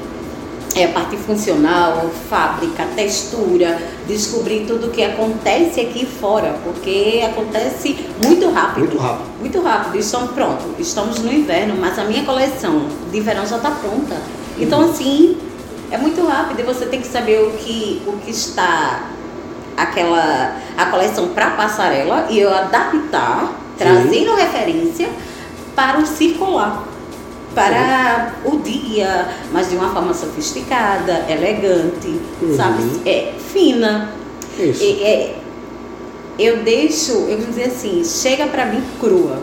é 0.75 0.85
a 0.85 0.89
parte 0.89 1.17
funcional, 1.17 2.09
fábrica, 2.29 2.85
textura, 2.95 3.81
descobrir 4.07 4.65
tudo 4.67 4.87
o 4.87 4.89
que 4.91 5.03
acontece 5.03 5.81
aqui 5.81 6.05
fora, 6.05 6.55
porque 6.63 7.23
acontece 7.25 7.97
muito 8.23 8.49
rápido. 8.51 8.79
Muito 8.81 8.97
rápido. 8.97 9.29
Muito 9.39 9.61
rápido. 9.61 9.97
Estamos 9.97 10.31
pronto. 10.31 10.75
Estamos 10.77 11.19
no 11.19 11.33
inverno, 11.33 11.75
mas 11.79 11.97
a 11.97 12.03
minha 12.03 12.23
coleção 12.23 12.87
de 13.11 13.19
verão 13.19 13.45
já 13.45 13.57
está 13.57 13.71
pronta. 13.71 14.15
Então 14.57 14.81
uhum. 14.81 14.89
assim, 14.91 15.37
é 15.91 15.97
muito 15.97 16.25
rápido 16.25 16.59
e 16.59 16.63
você 16.63 16.85
tem 16.85 17.01
que 17.01 17.07
saber 17.07 17.41
o 17.41 17.51
que, 17.51 18.03
o 18.05 18.13
que 18.17 18.29
está 18.29 19.09
aquela 19.75 20.55
a 20.77 20.85
coleção 20.87 21.29
para 21.29 21.51
passarela 21.51 22.27
e 22.29 22.39
eu 22.39 22.53
adaptar, 22.53 23.53
trazendo 23.77 24.35
Sim. 24.35 24.35
referência 24.35 25.09
para 25.75 25.99
o 25.99 26.05
circular 26.05 26.88
para 27.53 28.35
o 28.45 28.57
dia, 28.57 29.29
mas 29.51 29.69
de 29.69 29.75
uma 29.75 29.91
forma 29.91 30.13
sofisticada, 30.13 31.25
elegante, 31.29 32.19
uhum. 32.41 32.55
sabe? 32.55 32.83
É 33.05 33.33
fina. 33.51 34.13
Isso. 34.57 34.83
É, 34.83 34.87
é, 34.87 35.35
eu 36.37 36.63
deixo, 36.63 37.11
eu 37.11 37.37
vou 37.37 37.47
dizer 37.47 37.65
assim, 37.65 38.03
chega 38.03 38.47
para 38.47 38.65
mim 38.65 38.81
crua. 38.99 39.41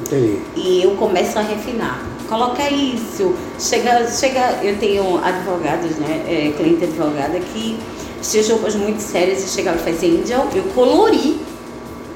Entendi. 0.00 0.38
E 0.56 0.82
eu 0.82 0.92
começo 0.92 1.38
a 1.38 1.42
refinar. 1.42 2.02
Coloca 2.28 2.70
isso. 2.70 3.34
Chega, 3.58 4.10
chega, 4.10 4.60
eu 4.62 4.78
tenho 4.78 5.18
advogados, 5.22 5.96
né? 5.96 6.24
É, 6.26 6.52
cliente 6.56 6.84
advogada 6.84 7.38
que 7.38 7.78
tinha 8.22 8.48
roupas 8.48 8.74
muito 8.74 9.00
sérias 9.00 9.44
e 9.44 9.48
chegava 9.48 9.78
e 9.78 9.80
fazia 9.80 10.08
Angel, 10.08 10.48
eu 10.54 10.62
colori 10.74 11.40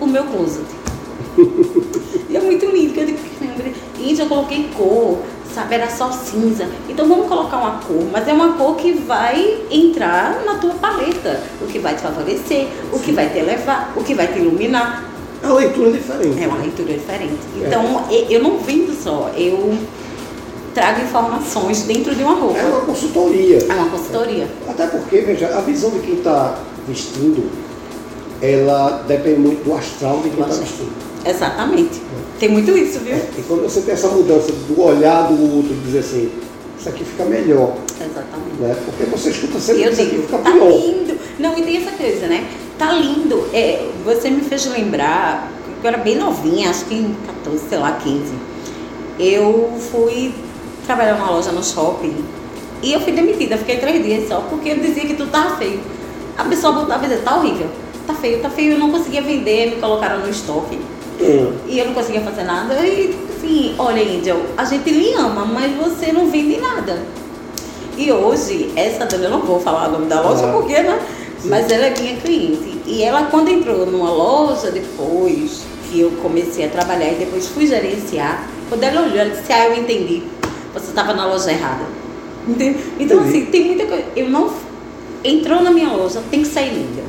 o 0.00 0.06
meu 0.06 0.24
closet. 0.24 0.64
Índia 4.06 4.22
eu 4.22 4.28
coloquei 4.28 4.68
cor, 4.76 5.18
sabe? 5.54 5.74
Era 5.74 5.90
só 5.90 6.10
cinza. 6.10 6.66
Então 6.88 7.08
vamos 7.08 7.26
colocar 7.28 7.56
uma 7.56 7.80
cor, 7.80 8.04
mas 8.12 8.26
é 8.28 8.32
uma 8.32 8.52
cor 8.54 8.76
que 8.76 8.92
vai 8.92 9.58
entrar 9.70 10.42
na 10.44 10.54
tua 10.56 10.74
paleta, 10.74 11.42
o 11.60 11.66
que 11.66 11.78
vai 11.78 11.94
te 11.94 12.02
favorecer, 12.02 12.68
o 12.92 12.98
que 12.98 13.12
vai 13.12 13.28
te 13.28 13.38
elevar, 13.38 13.92
o 13.96 14.04
que 14.04 14.14
vai 14.14 14.26
te 14.28 14.38
iluminar. 14.38 15.04
É 15.42 15.46
uma 15.46 15.56
leitura 15.56 15.92
diferente. 15.92 16.42
É 16.42 16.46
uma 16.46 16.58
né? 16.58 16.64
leitura 16.64 16.92
diferente. 16.92 17.38
Então, 17.56 18.04
e- 18.10 18.32
eu 18.32 18.42
não 18.42 18.58
vendo 18.58 18.94
só, 18.94 19.30
eu 19.36 19.76
trago 20.74 21.02
informações 21.02 21.82
dentro 21.82 22.14
de 22.14 22.22
uma 22.22 22.34
roupa. 22.34 22.58
É 22.58 22.64
uma 22.64 22.80
consultoria. 22.80 23.58
É 23.68 23.72
uma 23.72 23.90
consultoria. 23.90 24.48
Até 24.68 24.86
porque, 24.86 25.20
veja, 25.20 25.56
a 25.56 25.60
visão 25.60 25.90
de 25.90 26.00
quem 26.00 26.14
está 26.16 26.58
vestindo, 26.86 27.50
ela 28.42 29.02
depende 29.08 29.40
muito 29.40 29.64
do 29.64 29.74
astral 29.74 30.18
de 30.18 30.30
quem 30.30 30.42
está 30.42 30.54
vestindo. 30.54 31.05
Exatamente. 31.26 32.00
Tem 32.38 32.48
muito 32.48 32.76
isso, 32.76 32.98
viu? 33.00 33.16
E 33.16 33.42
quando 33.48 33.62
você 33.62 33.80
tem 33.80 33.94
essa 33.94 34.08
mudança 34.08 34.52
do 34.52 34.80
olhar 34.80 35.28
do 35.28 35.56
outro, 35.56 35.74
dizer 35.84 36.00
assim, 36.00 36.30
isso 36.78 36.88
aqui 36.88 37.04
fica 37.04 37.24
melhor, 37.24 37.74
Exatamente. 37.98 38.60
né? 38.60 38.76
Porque 38.84 39.04
você 39.04 39.30
escuta 39.30 39.58
sempre 39.58 39.82
que 39.82 39.88
eu 39.88 39.92
isso 39.92 40.02
aqui 40.02 40.10
digo, 40.10 40.22
fica 40.24 40.38
tá 40.38 40.52
pior. 40.52 40.68
lindo. 40.68 41.18
Não, 41.38 41.58
e 41.58 41.62
tem 41.62 41.76
essa 41.78 41.90
coisa, 41.92 42.26
né? 42.26 42.46
Tá 42.78 42.92
lindo. 42.92 43.46
É, 43.52 43.88
você 44.04 44.30
me 44.30 44.42
fez 44.42 44.66
lembrar, 44.66 45.50
eu 45.82 45.88
era 45.88 45.98
bem 45.98 46.16
novinha, 46.16 46.70
acho 46.70 46.84
que 46.84 46.94
em 46.94 47.16
14, 47.44 47.68
sei 47.68 47.78
lá, 47.78 47.92
15. 47.92 48.32
Eu 49.18 49.72
fui 49.90 50.34
trabalhar 50.86 51.14
numa 51.18 51.30
loja 51.30 51.50
no 51.52 51.64
shopping 51.64 52.14
e 52.82 52.92
eu 52.92 53.00
fui 53.00 53.12
demitida, 53.12 53.56
fiquei 53.56 53.78
três 53.78 54.04
dias 54.04 54.28
só, 54.28 54.40
porque 54.42 54.68
eu 54.68 54.78
dizia 54.78 55.06
que 55.06 55.14
tudo 55.14 55.30
tava 55.30 55.56
feio. 55.56 55.80
A 56.36 56.44
pessoa 56.44 56.72
voltava 56.74 57.04
e 57.06 57.08
dizia, 57.08 57.24
tá 57.24 57.36
horrível, 57.36 57.66
tá 58.06 58.14
feio, 58.14 58.40
tá 58.40 58.50
feio, 58.50 58.72
eu 58.72 58.78
não 58.78 58.90
conseguia 58.90 59.22
vender, 59.22 59.70
me 59.74 59.80
colocaram 59.80 60.20
no 60.20 60.28
estoque. 60.28 60.78
Hum. 61.20 61.52
E 61.66 61.78
eu 61.78 61.86
não 61.86 61.94
conseguia 61.94 62.20
fazer 62.20 62.42
nada. 62.44 62.74
E, 62.86 63.10
enfim, 63.36 63.74
olha, 63.78 64.02
Angel, 64.02 64.40
a 64.56 64.64
gente 64.64 64.90
lhe 64.90 65.12
ama, 65.14 65.44
mas 65.44 65.72
você 65.76 66.12
não 66.12 66.30
vende 66.30 66.58
nada. 66.58 67.02
E 67.96 68.12
hoje, 68.12 68.70
essa 68.76 69.06
dona, 69.06 69.24
eu 69.24 69.30
não 69.30 69.40
vou 69.40 69.58
falar 69.60 69.88
o 69.88 69.92
nome 69.92 70.06
da 70.06 70.20
loja, 70.20 70.46
Ah, 70.46 70.52
porque, 70.52 70.78
né? 70.80 71.00
Mas 71.44 71.70
ela 71.70 71.86
é 71.86 71.94
minha 71.98 72.16
cliente. 72.16 72.78
E 72.86 73.02
ela, 73.02 73.24
quando 73.30 73.48
entrou 73.48 73.86
numa 73.86 74.10
loja, 74.10 74.70
depois 74.70 75.62
que 75.90 76.00
eu 76.00 76.10
comecei 76.22 76.66
a 76.66 76.68
trabalhar 76.68 77.12
e 77.12 77.14
depois 77.14 77.46
fui 77.48 77.66
gerenciar, 77.66 78.46
quando 78.68 78.82
ela 78.82 79.02
olhou, 79.02 79.16
ela 79.16 79.30
disse: 79.30 79.50
Ah, 79.52 79.66
eu 79.68 79.76
entendi. 79.76 80.22
Você 80.74 80.88
estava 80.88 81.14
na 81.14 81.24
loja 81.26 81.50
errada. 81.50 81.84
Entende? 82.46 82.78
Então, 83.00 83.20
Entendi. 83.20 83.38
assim, 83.38 83.46
tem 83.46 83.64
muita 83.66 83.86
coisa. 83.86 84.04
Eu 84.14 84.28
não. 84.28 84.50
Entrou 85.24 85.62
na 85.62 85.70
minha 85.70 85.88
loja, 85.90 86.22
tem 86.30 86.42
que 86.42 86.48
sair 86.48 86.70
linda. 86.74 87.02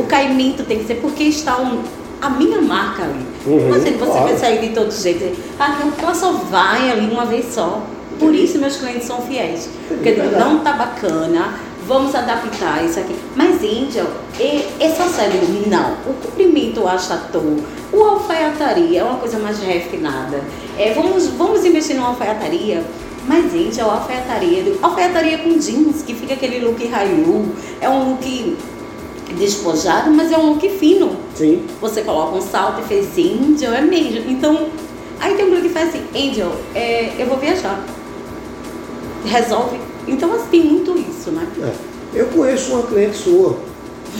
O 0.00 0.04
caimento 0.06 0.62
tem 0.64 0.78
que 0.78 0.86
ser 0.86 0.96
porque 0.96 1.24
está 1.24 1.58
um- 1.60 1.82
a 2.20 2.30
minha 2.30 2.60
marca 2.60 3.04
ali. 3.04 3.24
Uhum, 3.46 3.68
Mas 3.70 3.82
assim, 3.82 3.96
você 3.96 4.06
claro. 4.10 4.26
vai 4.28 4.36
sair 4.36 4.60
de 4.68 4.74
todo 4.74 4.90
jeito. 4.90 5.36
Ah, 5.58 5.78
ela 6.00 6.14
só 6.14 6.32
vai 6.32 6.90
ali 6.90 7.10
uma 7.10 7.24
vez 7.24 7.52
só. 7.54 7.82
Por 8.18 8.34
isso 8.34 8.58
meus 8.58 8.76
clientes 8.76 9.06
são 9.06 9.20
fiéis. 9.22 9.68
Porque 9.86 10.10
Verdade. 10.12 10.42
não 10.44 10.58
tá 10.58 10.72
bacana, 10.72 11.54
vamos 11.86 12.14
adaptar 12.14 12.84
isso 12.84 12.98
aqui. 12.98 13.14
Mas 13.36 13.56
Angel, 13.62 14.06
essa 14.80 15.04
série, 15.08 15.38
não. 15.68 15.92
O 16.06 16.14
comprimento 16.22 16.80
o 16.82 16.88
achatou, 16.88 17.58
o 17.92 18.02
alfaiataria 18.02 19.00
é 19.00 19.04
uma 19.04 19.18
coisa 19.18 19.38
mais 19.38 19.58
refinada. 19.60 20.42
É, 20.76 20.92
vamos, 20.94 21.28
vamos 21.28 21.64
investir 21.64 21.94
numa 21.96 22.08
alfaiataria. 22.08 22.84
Mas, 23.26 23.52
Angel, 23.54 23.88
a 23.90 23.94
alfaiataria, 23.94 24.62
do- 24.64 24.78
alfaiataria 24.82 25.38
com 25.38 25.50
jeans, 25.58 26.02
que 26.02 26.14
fica 26.14 26.32
aquele 26.34 26.60
look 26.64 26.82
haiu, 26.92 27.46
é 27.80 27.88
um 27.88 28.10
look 28.10 28.56
despojado, 29.34 30.10
mas 30.10 30.32
é 30.32 30.38
um 30.38 30.50
look 30.50 30.68
fino. 30.68 31.16
Sim. 31.34 31.62
Você 31.80 32.02
coloca 32.02 32.36
um 32.36 32.40
salto 32.40 32.80
e 32.80 32.84
fez 32.84 33.06
Angel, 33.18 33.72
é 33.72 33.80
mesmo. 33.80 34.30
Então, 34.30 34.68
aí 35.20 35.34
tem 35.34 35.46
um 35.46 35.50
grupo 35.50 35.62
que 35.64 35.68
faz 35.68 35.88
assim, 35.88 36.02
Angel, 36.14 36.52
é, 36.74 37.12
eu 37.18 37.26
vou 37.26 37.38
viajar. 37.38 37.84
Resolve. 39.24 39.78
Então, 40.06 40.32
assim, 40.32 40.46
tem 40.50 40.64
muito 40.64 40.96
isso, 40.98 41.30
né? 41.30 41.46
É. 41.62 42.20
Eu 42.20 42.26
conheço 42.28 42.72
uma 42.72 42.82
cliente 42.82 43.16
sua. 43.16 43.58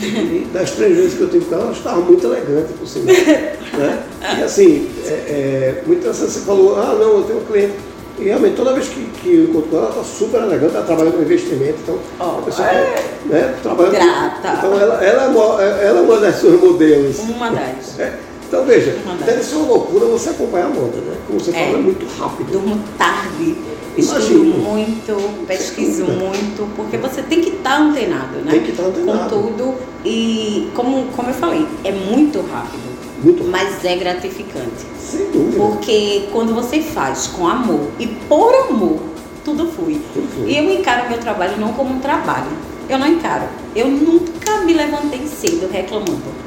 E 0.01 0.47
das 0.53 0.71
três 0.71 0.95
vezes 0.95 1.15
que 1.15 1.21
eu 1.21 1.29
tive 1.29 1.45
com 1.45 1.55
ela, 1.55 1.63
ela 1.65 1.71
estava 1.73 1.99
muito 2.01 2.25
elegante, 2.25 2.73
por 2.73 2.87
sinal. 2.87 3.15
né? 3.15 4.03
E 4.37 4.43
assim, 4.43 4.87
é, 5.05 5.09
é, 5.09 5.83
muito 5.85 5.99
interessante, 5.99 6.31
você 6.31 6.39
falou, 6.41 6.79
ah 6.79 6.93
não, 6.93 7.17
eu 7.17 7.23
tenho 7.23 7.39
um 7.39 7.45
cliente. 7.45 7.73
E 8.19 8.23
realmente, 8.25 8.55
toda 8.55 8.73
vez 8.73 8.87
que, 8.89 9.01
que 9.21 9.33
eu 9.35 9.43
encontro 9.45 9.69
com 9.69 9.77
ela, 9.77 9.85
ela 9.87 10.01
está 10.01 10.03
super 10.03 10.41
elegante, 10.41 10.75
ela 10.75 10.85
trabalha 10.85 11.11
com 11.11 11.21
investimento, 11.21 11.75
então 11.83 11.97
Ó, 12.19 12.39
a 12.39 12.41
pessoa 12.41 12.67
que, 12.67 13.29
né, 13.29 13.55
trabalha 13.63 13.89
com- 13.89 13.95
Grata. 13.95 14.53
Então 14.57 14.79
ela, 14.79 15.03
ela, 15.03 15.23
é 15.23 15.27
mo- 15.29 15.59
ela 15.59 15.99
é 15.99 16.01
uma 16.01 16.17
das 16.19 16.35
suas 16.35 16.59
modelos. 16.59 17.19
Uma 17.19 17.49
das. 17.49 17.97
É. 17.99 18.13
Então 18.47 18.65
veja, 18.65 18.95
Uma 19.05 19.13
das. 19.15 19.25
deve 19.27 19.43
ser 19.43 19.55
uma 19.57 19.67
loucura 19.67 20.05
você 20.07 20.29
acompanhar 20.31 20.65
a 20.65 20.69
moda, 20.69 20.97
né? 20.97 21.15
Como 21.27 21.39
você 21.39 21.51
É. 21.51 21.65
fala, 21.65 21.77
é 21.77 21.81
muito 21.81 22.05
rápido. 22.19 22.51
Durmo 22.51 22.79
tarde, 22.97 23.55
estudo 23.95 24.43
muito, 24.57 25.45
pesquiso 25.45 26.05
muito, 26.05 26.67
porque 26.75 26.97
você 26.97 27.21
tem 27.21 27.41
que 27.41 27.49
estar 27.51 27.79
antenado, 27.79 28.37
né? 28.39 28.51
Tem 28.51 28.63
que 28.63 28.71
estar 28.71 28.83
antenado. 28.85 29.29
Com 29.29 29.41
tudo. 29.41 29.75
E, 30.03 30.67
como, 30.73 31.05
como 31.15 31.29
eu 31.29 31.33
falei, 31.35 31.67
é 31.83 31.91
muito 31.91 32.39
rápido, 32.51 32.88
Muito 33.23 33.43
mas 33.43 33.83
é 33.83 33.95
gratificante. 33.95 34.85
Sem 34.99 35.31
dúvida. 35.31 35.57
Porque 35.57 36.27
quando 36.31 36.53
você 36.53 36.81
faz 36.81 37.27
com 37.27 37.47
amor 37.47 37.87
e 37.99 38.07
por 38.07 38.53
amor, 38.69 38.99
tudo 39.43 39.67
flui. 39.67 40.01
E 40.45 40.57
eu 40.57 40.69
encaro 40.71 41.09
meu 41.09 41.17
trabalho 41.19 41.57
não 41.57 41.73
como 41.73 41.95
um 41.95 41.99
trabalho. 41.99 42.47
Eu 42.89 42.97
não 42.97 43.07
encaro. 43.07 43.45
Eu 43.75 43.87
nunca 43.87 44.61
me 44.61 44.73
levantei 44.73 45.25
cedo 45.27 45.69
reclamando. 45.71 46.39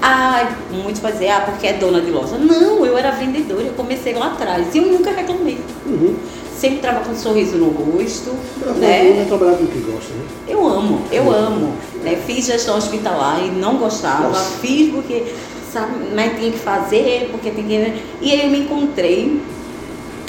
Ah, 0.00 0.52
muitos 0.70 1.00
vão 1.00 1.10
dizer, 1.10 1.28
ah, 1.30 1.40
porque 1.40 1.66
é 1.66 1.72
dona 1.72 2.00
de 2.00 2.10
loja. 2.10 2.38
Não, 2.38 2.86
eu 2.86 2.96
era 2.96 3.10
vendedora, 3.10 3.62
eu 3.62 3.72
comecei 3.72 4.14
lá 4.14 4.28
atrás 4.28 4.72
e 4.74 4.78
eu 4.78 4.86
nunca 4.86 5.10
reclamei. 5.10 5.58
Uhum. 5.86 6.14
Sempre 6.56 6.76
estava 6.76 7.04
com 7.04 7.12
um 7.12 7.16
sorriso 7.16 7.56
no 7.56 7.68
rosto, 7.70 8.30
Ela 8.62 8.74
né? 8.74 9.12
vai 9.16 9.24
trabalhar 9.26 9.56
com 9.58 9.64
o 9.64 9.66
que 9.66 9.78
gosta, 9.80 10.12
né? 10.12 10.22
Eu 10.48 10.66
amo, 10.66 11.02
eu 11.10 11.30
amo. 11.32 11.72
né? 12.02 12.16
Fiz 12.26 12.46
gestão 12.46 12.76
hospitalar 12.76 13.44
e 13.44 13.50
não 13.50 13.76
gostava. 13.76 14.28
Nossa. 14.28 14.58
Fiz 14.60 14.92
porque, 14.92 15.24
sabe, 15.72 15.92
mas 16.14 16.38
tinha 16.38 16.50
que 16.50 16.58
fazer, 16.58 17.28
porque 17.30 17.50
tem 17.50 17.64
que. 17.64 18.02
E 18.20 18.32
aí 18.32 18.44
eu 18.44 18.50
me 18.50 18.60
encontrei. 18.60 19.40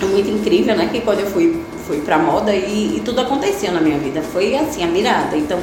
É 0.01 0.05
muito 0.05 0.29
incrível, 0.29 0.75
né? 0.77 0.88
Que 0.91 1.01
quando 1.01 1.19
eu 1.19 1.27
fui, 1.27 1.62
fui 1.86 2.00
pra 2.01 2.17
moda 2.17 2.55
e, 2.55 2.98
e 2.98 3.01
tudo 3.03 3.19
aconteceu 3.19 3.72
na 3.72 3.81
minha 3.81 3.98
vida. 3.98 4.22
Foi 4.22 4.55
assim, 4.55 4.84
a 4.84 4.88
mirada. 4.88 5.36
Então, 5.36 5.60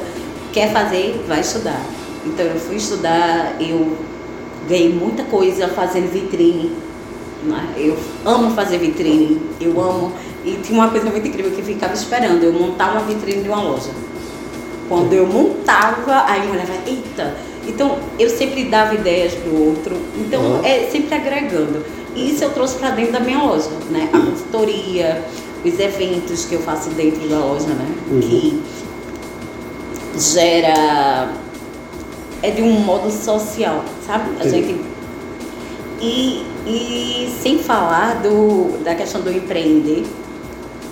quer 0.53 0.71
fazer, 0.71 1.23
vai 1.27 1.41
estudar. 1.41 1.81
Então 2.25 2.45
eu 2.45 2.59
fui 2.59 2.75
estudar, 2.75 3.55
eu 3.59 3.97
ganhei 4.67 4.91
muita 4.93 5.23
coisa 5.23 5.67
fazendo 5.69 6.11
vitrine. 6.11 6.71
né? 7.43 7.73
Eu 7.77 7.97
amo 8.25 8.51
fazer 8.51 8.77
vitrine, 8.77 9.41
eu 9.61 9.79
amo. 9.79 10.11
E 10.43 10.59
tinha 10.63 10.79
uma 10.79 10.89
coisa 10.89 11.09
muito 11.09 11.27
incrível 11.27 11.51
que 11.51 11.61
ficava 11.61 11.93
esperando, 11.93 12.43
eu 12.43 12.53
montar 12.53 12.91
uma 12.91 13.01
vitrine 13.01 13.43
de 13.43 13.49
uma 13.49 13.61
loja. 13.61 13.91
Quando 14.87 15.13
eu 15.13 15.25
montava, 15.27 16.23
aí 16.27 16.45
eu 16.45 16.53
olhava, 16.53 16.73
eita! 16.85 17.35
Então 17.67 17.97
eu 18.17 18.29
sempre 18.29 18.63
dava 18.65 18.95
ideias 18.95 19.33
pro 19.33 19.53
outro, 19.55 19.95
então 20.17 20.41
Uhum. 20.41 20.63
é 20.63 20.87
sempre 20.91 21.13
agregando. 21.15 21.83
E 22.15 22.31
isso 22.31 22.43
eu 22.43 22.49
trouxe 22.51 22.75
para 22.75 22.91
dentro 22.91 23.11
da 23.13 23.19
minha 23.19 23.43
loja, 23.43 23.69
né? 23.91 24.09
A 24.11 24.17
consultoria, 24.17 25.23
os 25.63 25.79
eventos 25.79 26.45
que 26.45 26.55
eu 26.55 26.61
faço 26.61 26.89
dentro 26.91 27.27
da 27.27 27.37
loja, 27.37 27.67
né? 27.67 27.87
Uhum. 28.09 28.19
Que 28.21 28.61
gera. 30.17 31.29
É 32.41 32.51
de 32.51 32.61
um 32.61 32.71
modo 32.71 33.09
social, 33.11 33.83
sabe? 34.05 34.29
A 34.39 34.47
gente. 34.47 34.79
E, 35.99 36.43
e 36.67 37.33
sem 37.41 37.57
falar 37.57 38.21
do, 38.21 38.77
da 38.83 38.93
questão 38.95 39.21
do 39.21 39.31
empreender, 39.31 40.03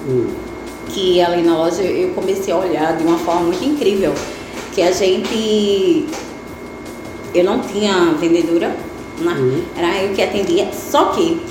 Hum. 0.07 0.27
que 0.89 1.19
ali 1.21 1.41
na 1.41 1.57
loja 1.57 1.81
eu 1.81 2.09
comecei 2.09 2.53
a 2.53 2.57
olhar 2.57 2.95
de 2.97 3.03
uma 3.03 3.17
forma 3.17 3.41
muito 3.41 3.63
incrível. 3.63 4.13
Que 4.73 4.81
a 4.81 4.91
gente. 4.91 6.05
Eu 7.35 7.43
não 7.43 7.59
tinha 7.59 8.15
vendedora, 8.19 8.75
né? 9.19 9.33
Uhum. 9.33 9.63
Era 9.77 10.01
eu 10.01 10.13
que 10.13 10.21
atendia. 10.21 10.69
Só 10.73 11.05
que 11.09 11.41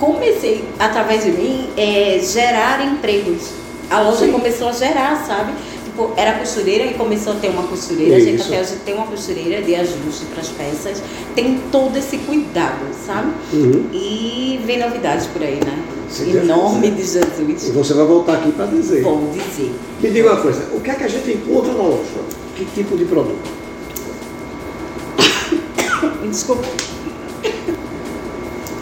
comecei, 0.00 0.64
através 0.78 1.24
de 1.24 1.30
mim, 1.30 1.68
é, 1.76 2.18
gerar 2.20 2.84
empregos. 2.84 3.50
A 3.90 4.00
loja 4.00 4.24
Sim. 4.24 4.32
começou 4.32 4.68
a 4.68 4.72
gerar, 4.72 5.24
sabe? 5.26 5.52
Tipo, 5.84 6.12
era 6.16 6.38
costureira 6.38 6.86
e 6.86 6.94
começou 6.94 7.34
a 7.34 7.36
ter 7.36 7.48
uma 7.48 7.62
costureira. 7.64 8.16
A 8.16 8.20
gente 8.20 8.40
Isso. 8.40 8.48
até 8.48 8.60
hoje 8.60 8.76
tem 8.84 8.94
uma 8.94 9.06
costureira 9.06 9.62
de 9.62 9.74
ajuste 9.74 10.24
para 10.32 10.40
as 10.40 10.48
peças. 10.48 11.02
Tem 11.34 11.60
todo 11.70 11.96
esse 11.96 12.18
cuidado, 12.18 12.84
sabe? 13.06 13.30
Uhum. 13.52 13.86
E 13.92 14.60
vem 14.64 14.78
novidades 14.78 15.26
por 15.26 15.42
aí, 15.42 15.60
né? 15.64 15.84
Se 16.08 16.24
em 16.24 16.44
nome 16.44 16.90
de 16.90 16.96
quiser. 16.96 17.24
E 17.38 17.46
Jesus. 17.46 17.74
você 17.74 17.94
vai 17.94 18.06
voltar 18.06 18.34
aqui 18.34 18.50
para 18.52 18.66
dizer. 18.66 19.02
Vou 19.02 19.30
dizer. 19.32 19.72
Me 20.00 20.10
diga 20.10 20.32
uma 20.32 20.40
coisa, 20.40 20.68
o 20.72 20.80
que 20.80 20.90
é 20.90 20.94
que 20.94 21.04
a 21.04 21.08
gente 21.08 21.30
encontra 21.30 21.72
na 21.72 21.82
loja? 21.82 22.02
Que 22.56 22.64
tipo 22.66 22.96
de 22.96 23.04
produto? 23.04 23.63
Me 26.24 26.30
desculpa. 26.30 26.66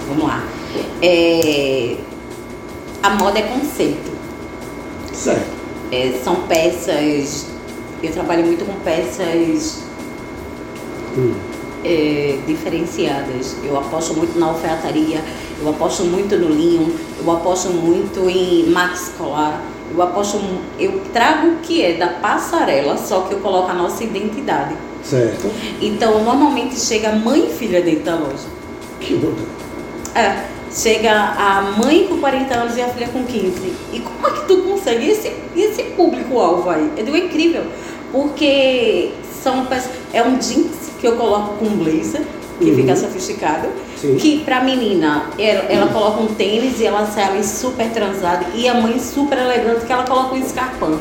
Vamos 0.08 0.24
lá. 0.24 0.44
É, 1.02 1.96
A 3.02 3.10
moda 3.10 3.38
é 3.38 3.42
conceito. 3.42 4.12
Certo. 5.12 5.50
É, 5.90 6.20
são 6.22 6.36
peças. 6.46 7.46
Eu 8.00 8.12
trabalho 8.12 8.44
muito 8.46 8.64
com 8.64 8.74
peças 8.84 9.82
Hum. 11.16 11.34
é, 11.84 12.38
diferenciadas. 12.46 13.56
Eu 13.64 13.76
aposto 13.76 14.14
muito 14.14 14.38
na 14.38 14.46
alfaiataria, 14.46 15.20
eu 15.60 15.68
aposto 15.68 16.04
muito 16.04 16.36
no 16.36 16.48
linho, 16.48 16.94
eu 17.22 17.30
aposto 17.30 17.70
muito 17.70 18.30
em 18.30 18.70
max 18.70 19.12
colar. 19.18 19.60
Eu 19.92 20.00
aposto, 20.00 20.40
eu 20.78 21.00
trago 21.12 21.48
o 21.48 21.56
que 21.56 21.82
é 21.84 21.94
da 21.98 22.06
passarela, 22.08 22.96
só 22.96 23.22
que 23.22 23.34
eu 23.34 23.40
coloco 23.40 23.68
a 23.70 23.74
nossa 23.74 24.02
identidade. 24.04 24.74
Certo. 25.02 25.50
Então, 25.80 26.22
normalmente 26.24 26.78
chega 26.78 27.12
mãe 27.12 27.46
e 27.48 27.52
filha 27.52 27.82
dentro 27.82 28.04
da 28.04 28.14
loja. 28.14 28.46
Que 29.00 29.14
onda. 29.14 29.42
É, 30.14 30.44
chega 30.72 31.12
a 31.12 31.62
mãe 31.82 32.06
com 32.08 32.18
40 32.18 32.54
anos 32.54 32.76
e 32.76 32.82
a 32.82 32.88
filha 32.88 33.08
com 33.08 33.24
15. 33.24 33.72
E 33.92 34.00
como 34.00 34.26
é 34.26 34.30
que 34.40 34.46
tu 34.46 34.58
consegue? 34.62 35.06
E 35.06 35.10
esse, 35.10 35.32
esse 35.56 35.82
público-alvo 35.96 36.70
aí? 36.70 36.90
É 36.96 37.02
do 37.02 37.16
incrível. 37.16 37.64
Porque 38.12 39.10
são, 39.42 39.66
é 40.12 40.22
um 40.22 40.36
jeans 40.38 40.90
que 41.00 41.06
eu 41.06 41.16
coloco 41.16 41.54
com 41.56 41.66
blazer, 41.70 42.22
que 42.58 42.70
Uhum. 42.70 42.76
fica 42.76 42.94
sofisticado. 42.94 43.68
Sim. 44.00 44.16
Que 44.16 44.40
pra 44.44 44.62
menina, 44.62 45.26
ela, 45.38 45.64
ela 45.64 45.86
coloca 45.88 46.20
um 46.20 46.26
tênis 46.26 46.78
e 46.78 46.86
ela 46.86 47.06
sai 47.06 47.42
super 47.42 47.90
transada. 47.90 48.46
E 48.54 48.68
a 48.68 48.74
mãe 48.74 48.98
super 49.00 49.38
elegante, 49.38 49.84
que 49.86 49.92
ela 49.92 50.04
coloca 50.04 50.34
um 50.34 50.38
escarpão. 50.38 51.00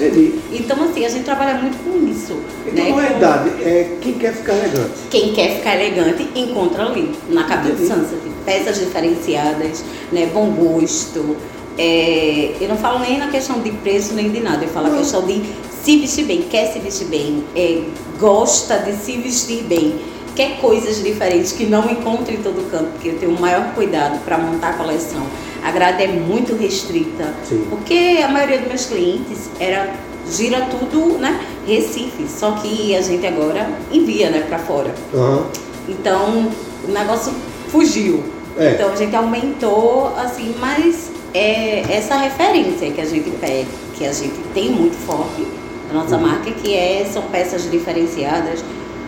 Entendi. 0.00 0.34
Então, 0.52 0.82
assim, 0.82 1.04
a 1.04 1.08
gente 1.08 1.24
trabalha 1.24 1.54
muito 1.54 1.76
com 1.84 2.08
isso. 2.08 2.38
Então, 2.66 2.84
né? 2.84 2.90
na 2.90 3.08
verdade, 3.08 3.50
é 3.62 3.96
quem 4.00 4.14
quer 4.14 4.34
ficar 4.34 4.54
elegante. 4.54 4.90
quem 5.10 5.32
quer 5.32 5.56
ficar 5.56 5.76
elegante 5.76 6.28
encontra 6.34 6.86
ali, 6.86 7.14
na 7.28 7.44
Cabelo 7.44 7.74
Entendi. 7.74 7.88
Sunset. 7.88 8.20
Peças 8.44 8.78
diferenciadas, 8.78 9.84
né, 10.10 10.30
bom 10.32 10.50
gosto. 10.52 11.36
É, 11.78 12.54
eu 12.60 12.68
não 12.68 12.76
falo 12.76 12.98
nem 13.00 13.18
na 13.18 13.28
questão 13.28 13.60
de 13.60 13.70
preço 13.70 14.14
nem 14.14 14.30
de 14.30 14.40
nada, 14.40 14.64
eu 14.64 14.68
falo 14.68 14.86
a 14.86 14.90
Não. 14.90 14.98
questão 14.98 15.24
de 15.26 15.42
se 15.82 15.96
vestir 15.98 16.24
bem, 16.24 16.42
quer 16.42 16.72
se 16.72 16.78
vestir 16.78 17.06
bem, 17.06 17.44
é, 17.56 17.82
gosta 18.18 18.78
de 18.78 18.92
se 18.92 19.16
vestir 19.16 19.62
bem, 19.64 19.94
quer 20.36 20.58
coisas 20.60 21.02
diferentes 21.02 21.52
que 21.52 21.64
não 21.64 21.90
encontra 21.90 22.34
em 22.34 22.38
todo 22.38 22.70
canto, 22.70 22.90
porque 22.92 23.08
eu 23.08 23.18
tenho 23.18 23.34
o 23.34 23.40
maior 23.40 23.72
cuidado 23.74 24.22
para 24.24 24.36
montar 24.36 24.70
a 24.70 24.72
coleção. 24.74 25.22
A 25.62 25.70
grade 25.70 26.02
é 26.02 26.08
muito 26.08 26.54
restrita, 26.56 27.34
Sim. 27.48 27.66
porque 27.68 28.20
a 28.24 28.28
maioria 28.28 28.58
dos 28.58 28.68
meus 28.68 28.86
clientes 28.86 29.50
era 29.58 29.92
gira 30.30 30.66
tudo, 30.70 31.18
né, 31.18 31.40
Recife, 31.66 32.26
só 32.28 32.52
que 32.52 32.94
a 32.94 33.00
gente 33.02 33.26
agora 33.26 33.68
envia, 33.92 34.30
né, 34.30 34.44
para 34.48 34.58
fora. 34.58 34.94
Aham. 35.14 35.46
Então, 35.88 36.50
o 36.88 36.92
negócio 36.92 37.32
fugiu. 37.68 38.22
É. 38.58 38.72
Então, 38.72 38.92
a 38.92 38.96
gente 38.96 39.14
aumentou, 39.16 40.14
assim, 40.16 40.54
mas 40.60 41.10
é 41.34 41.80
essa 41.90 42.16
referência 42.16 42.90
que 42.90 43.00
a 43.00 43.04
gente 43.06 43.30
pede, 43.40 43.68
que 43.96 44.04
a 44.06 44.12
gente 44.12 44.34
tem 44.54 44.70
muito 44.70 44.96
forte 45.06 45.46
na 45.92 46.02
nossa 46.02 46.16
Uhum. 46.16 46.22
marca, 46.22 46.50
que 46.50 46.74
é, 46.74 47.04
são 47.10 47.22
peças 47.22 47.68
diferenciadas, 47.70 48.62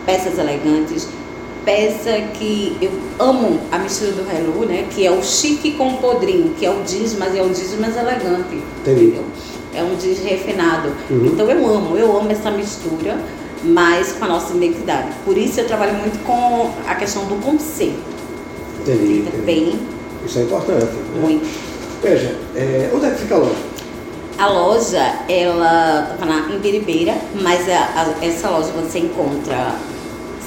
peças 0.04 0.38
elegantes, 0.38 1.06
peça 1.64 2.12
que 2.34 2.76
eu 2.80 2.90
amo 3.18 3.60
a 3.70 3.78
mistura 3.78 4.12
do 4.12 4.22
Hello, 4.30 4.64
né? 4.66 4.86
Que 4.90 5.06
é 5.06 5.10
o 5.10 5.22
chique 5.22 5.72
com 5.72 5.88
o 5.94 5.96
podrinho, 5.98 6.54
que 6.58 6.66
é 6.66 6.70
o 6.70 6.82
jeans, 6.82 7.16
mas 7.18 7.34
é 7.36 7.42
um 7.42 7.52
jeans 7.52 7.78
mais 7.78 7.96
elegante. 7.96 8.56
Entendi. 8.80 9.04
Entendeu? 9.06 9.24
É 9.74 9.82
um 9.82 9.94
jeans 9.96 10.18
refinado. 10.18 10.92
Uhum. 11.10 11.26
Então 11.26 11.48
eu 11.50 11.66
amo, 11.66 11.96
eu 11.96 12.16
amo 12.16 12.30
essa 12.30 12.50
mistura, 12.50 13.18
mas 13.64 14.12
com 14.12 14.24
a 14.24 14.28
nossa 14.28 14.52
identidade. 14.54 15.08
Por 15.24 15.36
isso 15.38 15.60
eu 15.60 15.66
trabalho 15.66 15.94
muito 15.94 16.18
com 16.24 16.70
a 16.86 16.94
questão 16.94 17.24
do 17.26 17.36
conceito. 17.44 18.00
Entendi. 18.80 19.20
Entendi. 19.20 19.42
bem, 19.44 19.78
Isso 20.26 20.38
é 20.38 20.42
importante. 20.42 20.84
né? 20.84 21.20
muito. 21.20 21.46
Veja, 22.02 22.36
é, 22.56 22.90
onde 22.92 23.06
é 23.06 23.10
que 23.10 23.18
fica 23.20 23.36
a 23.36 23.38
loja? 23.38 23.54
A 24.38 24.48
loja, 24.48 25.14
ela 25.28 26.16
tá 26.18 26.26
na, 26.26 26.52
em 26.52 26.58
Biribeira, 26.58 27.14
mas 27.40 27.68
a- 27.68 28.14
a- 28.20 28.24
essa 28.26 28.50
loja 28.50 28.70
você 28.72 28.98
encontra 28.98 29.72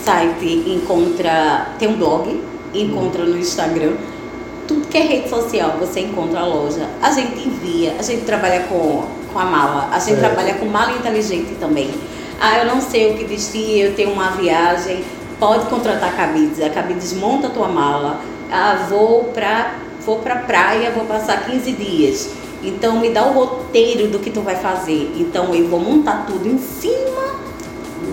site, 0.06 0.64
encontra. 0.68 1.70
tem 1.80 1.88
um 1.88 1.98
blog, 1.98 2.40
encontra 2.74 3.26
no 3.26 3.38
Instagram. 3.38 3.94
Tudo 4.68 4.88
que 4.88 4.98
é 4.98 5.02
rede 5.02 5.30
social 5.30 5.78
você 5.80 6.02
encontra 6.02 6.42
a 6.42 6.46
loja. 6.46 6.88
A 7.02 7.12
gente 7.12 7.48
envia, 7.48 7.96
a 7.98 8.04
gente 8.04 8.24
trabalha 8.24 8.62
com, 8.64 9.04
com 9.34 9.40
a 9.40 9.46
mala, 9.46 9.90
a 9.92 9.98
gente 9.98 10.20
Certo. 10.20 10.20
trabalha 10.20 10.54
com 10.56 10.66
mala 10.68 10.94
inteligente 10.94 11.56
também. 11.60 11.90
Ah, 12.40 12.60
eu 12.60 12.66
não 12.68 12.82
sei 12.82 13.12
o 13.12 13.18
que 13.18 13.24
vestir, 13.24 13.80
eu 13.80 13.96
tenho 13.96 14.12
uma 14.12 14.32
viagem, 14.32 15.04
pode 15.40 15.66
contratar 15.68 16.10
a 16.10 16.12
Cabides. 16.14 16.62
A 16.62 16.70
Cabides 16.70 17.14
monta 17.14 17.48
a 17.48 17.50
tua 17.50 17.68
mala. 17.68 18.22
Ah, 18.52 18.86
vou 18.88 19.26
pra, 19.26 19.76
vou 20.06 20.20
pra 20.20 20.36
praia, 20.38 20.92
vou 20.92 21.06
passar 21.06 21.46
15 21.46 21.72
dias. 21.72 22.30
Então 22.62 23.00
me 23.00 23.10
dá 23.10 23.26
o 23.26 23.34
roteiro 23.34 24.08
do 24.08 24.20
que 24.20 24.30
tu 24.30 24.42
vai 24.42 24.56
fazer. 24.56 25.14
Então 25.18 25.54
eu 25.54 25.68
vou 25.68 25.80
montar 25.80 26.26
tudo 26.28 26.48
em 26.48 26.58
cima 26.58 27.45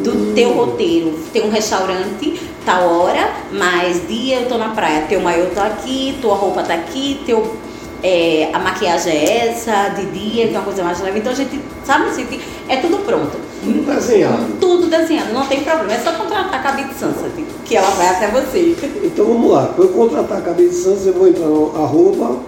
do 0.02 0.34
teu 0.34 0.52
roteiro. 0.52 1.18
Tem 1.32 1.44
um 1.44 1.50
restaurante, 1.50 2.40
tal 2.64 2.88
hora, 2.88 3.30
mas 3.52 4.06
dia 4.06 4.40
eu 4.40 4.48
tô 4.48 4.58
na 4.58 4.70
praia, 4.70 5.06
teu 5.08 5.20
maiô 5.20 5.46
tá 5.46 5.66
aqui, 5.66 6.18
tua 6.20 6.34
roupa 6.34 6.62
tá 6.62 6.74
aqui, 6.74 7.20
teu, 7.26 7.56
é, 8.02 8.50
a 8.52 8.58
maquiagem 8.58 9.12
é 9.12 9.48
essa, 9.48 9.90
de 9.90 10.06
dia, 10.06 10.48
que 10.48 10.54
é 10.54 10.58
uma 10.58 10.64
coisa 10.64 10.82
mais 10.82 11.00
leve. 11.00 11.18
Então 11.18 11.32
a 11.32 11.34
gente, 11.34 11.60
sabe 11.84 12.08
assim, 12.08 12.26
é 12.68 12.76
tudo 12.76 12.98
pronto. 13.04 13.36
Tudo 13.62 13.86
desenhado. 13.86 14.46
Tudo 14.60 14.86
desenhado, 14.88 15.32
não 15.32 15.46
tem 15.46 15.62
problema. 15.62 15.92
É 15.92 15.98
só 15.98 16.12
contratar 16.12 16.54
a 16.54 16.58
Cabide 16.58 16.94
Sunset, 16.94 17.44
que 17.64 17.76
ela 17.76 17.90
vai 17.90 18.08
até 18.08 18.28
você. 18.28 18.76
Então 19.04 19.24
vamos 19.26 19.52
lá. 19.52 19.66
Para 19.66 19.84
eu 19.84 19.88
contratar 19.90 20.38
a 20.38 20.40
Cabide 20.40 20.74
Santos, 20.74 21.06
eu 21.06 21.12
vou 21.12 21.28
entrar 21.28 21.46
no 21.46 21.76
arroba 21.76 22.40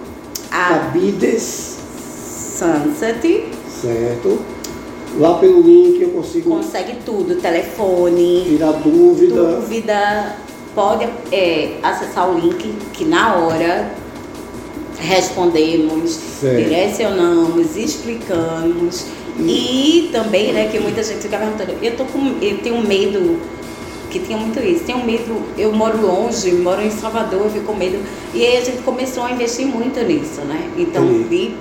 A 0.51 0.69
Cabides, 0.69 1.77
Sunset 2.57 3.55
certo? 3.85 4.39
Lá 5.17 5.35
pelo 5.35 5.61
link 5.61 6.01
eu 6.01 6.09
consigo 6.09 6.49
consegue 6.49 6.97
tudo, 7.05 7.35
telefone, 7.35 8.43
tirar 8.47 8.73
dúvida. 8.73 9.35
dúvida, 9.35 10.35
pode 10.73 11.07
é, 11.31 11.77
acessar 11.81 12.29
o 12.29 12.37
link 12.37 12.73
que 12.91 13.05
na 13.05 13.35
hora 13.35 13.91
respondemos, 14.97 16.11
Certo. 16.11 16.63
direcionamos, 16.63 17.77
explicamos 17.77 19.05
e 19.39 20.09
também, 20.11 20.53
né, 20.53 20.69
que 20.69 20.79
muita 20.79 21.03
gente 21.03 21.21
fica 21.21 21.37
perguntando, 21.37 21.73
eu 21.81 21.95
tô 21.95 22.05
com, 22.05 22.35
eu 22.41 22.57
tenho 22.59 22.81
medo, 22.81 23.39
que 24.09 24.19
tinha 24.19 24.37
muito 24.37 24.59
isso, 24.59 24.83
tenho 24.85 25.05
medo, 25.05 25.41
eu 25.57 25.73
moro 25.73 26.01
longe, 26.05 26.51
moro 26.53 26.81
em 26.81 26.89
Salvador, 26.89 27.41
eu 27.41 27.49
fico 27.49 27.65
com 27.65 27.73
medo. 27.75 27.99
E 28.33 28.45
aí 28.45 28.57
a 28.57 28.61
gente 28.61 28.81
começou 28.83 29.23
a 29.23 29.31
investir 29.31 29.65
muito 29.65 29.99
nisso, 30.01 30.39
né? 30.41 30.69
Então, 30.77 31.03
Entendi. 31.03 31.51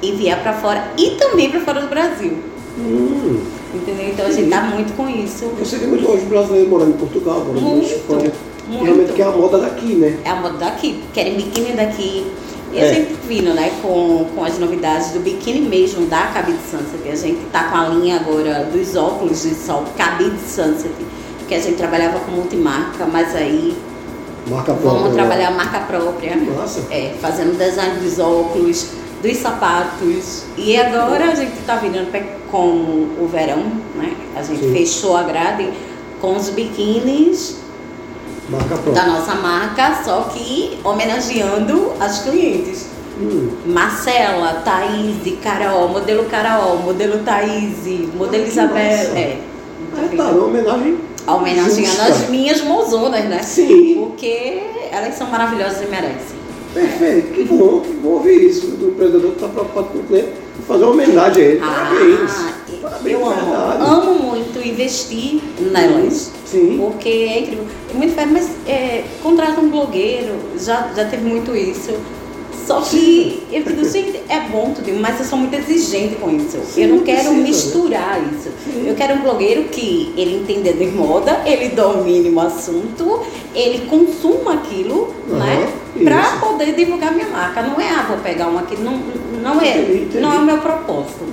de 0.00 0.08
enviar 0.08 0.42
para 0.42 0.52
fora 0.52 0.92
e 0.98 1.12
também 1.12 1.50
para 1.50 1.60
fora 1.60 1.80
do 1.80 1.88
Brasil. 1.88 2.36
Hum, 2.78 3.40
Entendeu? 3.74 4.08
Então 4.10 4.26
a 4.26 4.30
gente 4.30 4.50
tá 4.50 4.62
muito 4.62 4.92
com 4.96 5.08
isso. 5.08 5.46
você 5.58 5.78
tem 5.78 5.88
muito 5.88 6.10
hoje 6.10 6.24
brasileiro 6.26 6.68
morando 6.68 6.90
em 6.90 6.98
Portugal, 6.98 7.40
morando 7.40 7.60
Muito, 7.60 7.88
na 7.88 7.94
Espanha. 7.94 8.32
muito. 8.68 8.84
Realmente 8.84 9.12
que 9.12 9.22
é 9.22 9.24
a 9.24 9.30
moda 9.30 9.58
daqui, 9.58 9.94
né? 9.94 10.18
É 10.24 10.30
a 10.30 10.36
moda 10.36 10.58
daqui, 10.58 11.02
querem 11.12 11.36
biquíni 11.36 11.72
daqui. 11.74 12.26
E 12.72 12.78
É. 12.78 12.90
a 12.90 12.92
gente 12.92 13.14
vindo, 13.26 13.54
né, 13.54 13.70
com, 13.80 14.26
com 14.34 14.44
as 14.44 14.58
novidades 14.58 15.12
do 15.12 15.20
biquíni 15.20 15.60
mesmo 15.60 16.06
da 16.06 16.26
Cabide 16.28 16.58
Sunset. 16.70 17.08
A 17.10 17.14
gente 17.14 17.38
tá 17.52 17.64
com 17.64 17.76
a 17.76 17.88
linha 17.88 18.16
agora 18.16 18.68
dos 18.72 18.96
óculos 18.96 19.42
de 19.42 19.54
sol 19.54 19.84
Cabide 19.96 20.36
Sunset, 20.46 20.90
que 21.48 21.54
a 21.54 21.60
gente 21.60 21.76
trabalhava 21.76 22.18
com 22.20 22.32
multimarca, 22.32 23.06
mas 23.06 23.34
aí 23.36 23.76
Marca 24.48 24.74
própria. 24.74 24.90
vamos 24.90 25.08
né? 25.10 25.14
trabalhar 25.14 25.48
a 25.48 25.50
marca 25.52 25.80
própria. 25.80 26.36
Massa. 26.36 26.82
É, 26.90 27.14
fazendo 27.20 27.56
design 27.56 28.00
dos 28.00 28.18
óculos, 28.18 28.88
dos 29.22 29.36
sapatos. 29.38 30.44
E 30.56 30.76
agora 30.76 31.26
a 31.26 31.34
gente 31.34 31.58
está 31.58 31.76
virando 31.76 32.10
com 32.50 32.66
o 33.20 33.28
verão, 33.30 33.62
né? 33.94 34.12
A 34.36 34.42
gente 34.42 34.60
Sim. 34.60 34.72
fechou 34.72 35.16
a 35.16 35.22
grade 35.22 35.68
com 36.20 36.36
os 36.36 36.50
biquínis 36.50 37.58
da 38.94 39.06
nossa 39.06 39.34
marca, 39.34 40.02
só 40.04 40.22
que 40.32 40.78
homenageando 40.84 41.92
as 41.98 42.22
clientes. 42.22 42.86
Hum, 43.18 43.48
Marcela, 43.66 44.62
Thaís, 44.64 45.16
Carol, 45.42 45.88
modelo 45.88 46.24
Carol, 46.26 46.76
modelo 46.78 47.18
Thaís, 47.24 47.78
modelo 48.14 48.44
Ah, 48.44 48.48
Isabel. 48.48 49.16
É. 49.16 49.38
tá, 50.16 50.24
uma 50.24 50.44
homenagem. 50.44 50.98
Homenageando 51.26 51.86
justa. 51.86 52.02
as 52.04 52.28
minhas 52.28 52.60
mozonas, 52.60 53.24
né? 53.24 53.42
Sim. 53.42 53.94
Porque 53.96 54.62
elas 54.92 55.14
são 55.14 55.26
maravilhosas 55.28 55.82
e 55.82 55.86
merecem. 55.86 56.35
Perfeito, 56.76 57.32
que 57.32 57.44
bom, 57.44 57.80
que 57.80 57.92
bom 57.94 58.08
ouvir 58.10 58.50
isso. 58.50 58.66
Do 58.66 58.88
empreendedor 58.88 59.30
que 59.30 59.36
está 59.36 59.48
preocupado 59.48 59.86
com 59.88 59.98
o 59.98 60.02
cliente 60.04 60.28
e 60.58 60.62
fazer 60.68 60.84
uma 60.84 60.92
homenagem 60.92 61.42
a 61.42 61.46
ele. 61.48 61.58
Parabéns. 61.60 62.30
Ah, 62.30 62.52
Parabéns, 62.82 63.14
eu 63.18 63.26
amo. 63.26 63.34
verdade. 63.34 63.82
Amo 63.82 64.14
muito 64.14 64.58
investir 64.66 65.40
nelas. 65.58 66.32
Sim. 66.44 66.76
Porque 66.78 67.08
é 67.08 67.40
incrível. 67.40 67.64
É 67.90 67.94
muito 67.96 68.14
fácil, 68.14 68.32
mas 68.32 68.50
é, 68.68 69.04
contrata 69.22 69.58
um 69.60 69.70
blogueiro, 69.70 70.34
já, 70.58 70.92
já 70.94 71.06
teve 71.06 71.24
muito 71.24 71.56
isso. 71.56 71.94
Só 72.66 72.80
que 72.80 73.42
eu 73.52 73.62
digo, 73.62 73.84
gente, 73.88 74.20
é 74.28 74.40
bom 74.50 74.72
tudo, 74.74 74.92
mas 75.00 75.20
eu 75.20 75.24
sou 75.26 75.38
muito 75.38 75.54
exigente 75.54 76.16
com 76.16 76.28
isso. 76.30 76.58
Sim, 76.68 76.82
eu 76.82 76.88
não 76.96 76.98
quero 77.04 77.18
precisa, 77.18 77.36
né? 77.36 77.48
misturar 77.48 78.20
isso. 78.32 78.50
Sim. 78.64 78.84
Eu 78.88 78.94
quero 78.96 79.14
um 79.14 79.20
blogueiro 79.22 79.64
que 79.64 80.12
ele 80.16 80.38
entenda 80.38 80.72
de 80.72 80.86
moda, 80.86 81.42
ele 81.46 81.68
domine 81.76 82.28
o 82.30 82.40
assunto, 82.40 83.22
ele 83.54 83.86
consuma 83.86 84.54
aquilo, 84.54 85.14
Aham, 85.30 85.38
né? 85.38 85.68
Pra 86.02 86.20
isso. 86.22 86.40
poder 86.40 86.74
divulgar 86.74 87.14
minha 87.14 87.28
marca. 87.28 87.62
Não 87.62 87.80
é, 87.80 87.88
ah, 87.88 88.04
vou 88.08 88.18
pegar 88.18 88.48
um 88.48 88.58
aqui. 88.58 88.76
Não, 88.80 89.00
não 89.42 89.60
é, 89.60 89.78
Entendi, 89.78 89.98
entendi. 90.02 90.18
não 90.18 90.32
é 90.32 90.38
o 90.38 90.42
meu 90.44 90.58
propósito. 90.58 91.24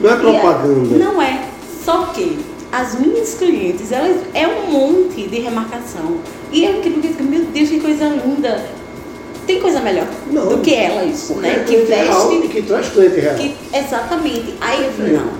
Não 0.00 0.08
é 0.10 0.12
a- 0.14 0.16
propaganda. 0.16 0.96
Não 0.98 1.20
é. 1.22 1.44
Só 1.84 2.06
que 2.14 2.38
as 2.72 2.98
minhas 2.98 3.34
clientes, 3.34 3.92
elas 3.92 4.16
é 4.34 4.46
um 4.48 4.70
monte 4.72 5.28
de 5.28 5.38
remarcação. 5.40 6.16
E 6.50 6.64
eu 6.64 6.80
que 6.80 6.88
digo, 6.90 7.22
meu 7.24 7.44
Deus, 7.44 7.68
que 7.68 7.78
coisa 7.78 8.06
linda. 8.08 8.77
Tem 9.48 9.60
coisa 9.60 9.80
melhor 9.80 10.06
Não. 10.30 10.46
do 10.46 10.58
que 10.58 10.74
elas, 10.74 11.30
né? 11.30 11.60
é 11.60 11.64
Que 11.64 11.76
real 11.76 12.28
veste. 12.28 12.44
e 12.46 12.48
que 12.50 12.62
traz 12.62 12.88
cliente 12.90 13.18
real. 13.18 13.34
Que, 13.34 13.54
exatamente. 13.72 14.54
Aí 14.60 14.84
eu 14.84 14.90
digo, 15.06 15.16
não, 15.24 15.30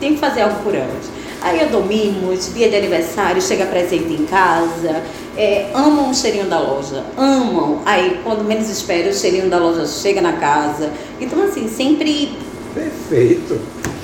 tem 0.00 0.14
que 0.14 0.18
fazer 0.18 0.40
algo 0.40 0.56
por 0.64 0.74
elas. 0.74 1.04
Aí 1.42 1.60
eu 1.60 1.68
dou 1.68 1.84
mimos, 1.84 2.52
dia 2.54 2.70
de 2.70 2.76
aniversário, 2.76 3.42
chega 3.42 3.66
presente 3.66 4.10
em 4.10 4.24
casa. 4.24 5.02
É, 5.36 5.66
amam 5.74 6.10
o 6.10 6.14
cheirinho 6.14 6.46
da 6.46 6.58
loja, 6.58 7.04
amam. 7.16 7.80
Aí, 7.84 8.18
quando 8.24 8.42
menos 8.42 8.70
espero, 8.70 9.10
o 9.10 9.14
cheirinho 9.14 9.50
da 9.50 9.58
loja 9.58 9.86
chega 9.86 10.20
na 10.22 10.32
casa. 10.32 10.90
Então, 11.20 11.44
assim, 11.44 11.68
sempre 11.68 12.32
Perfeito. 12.74 13.60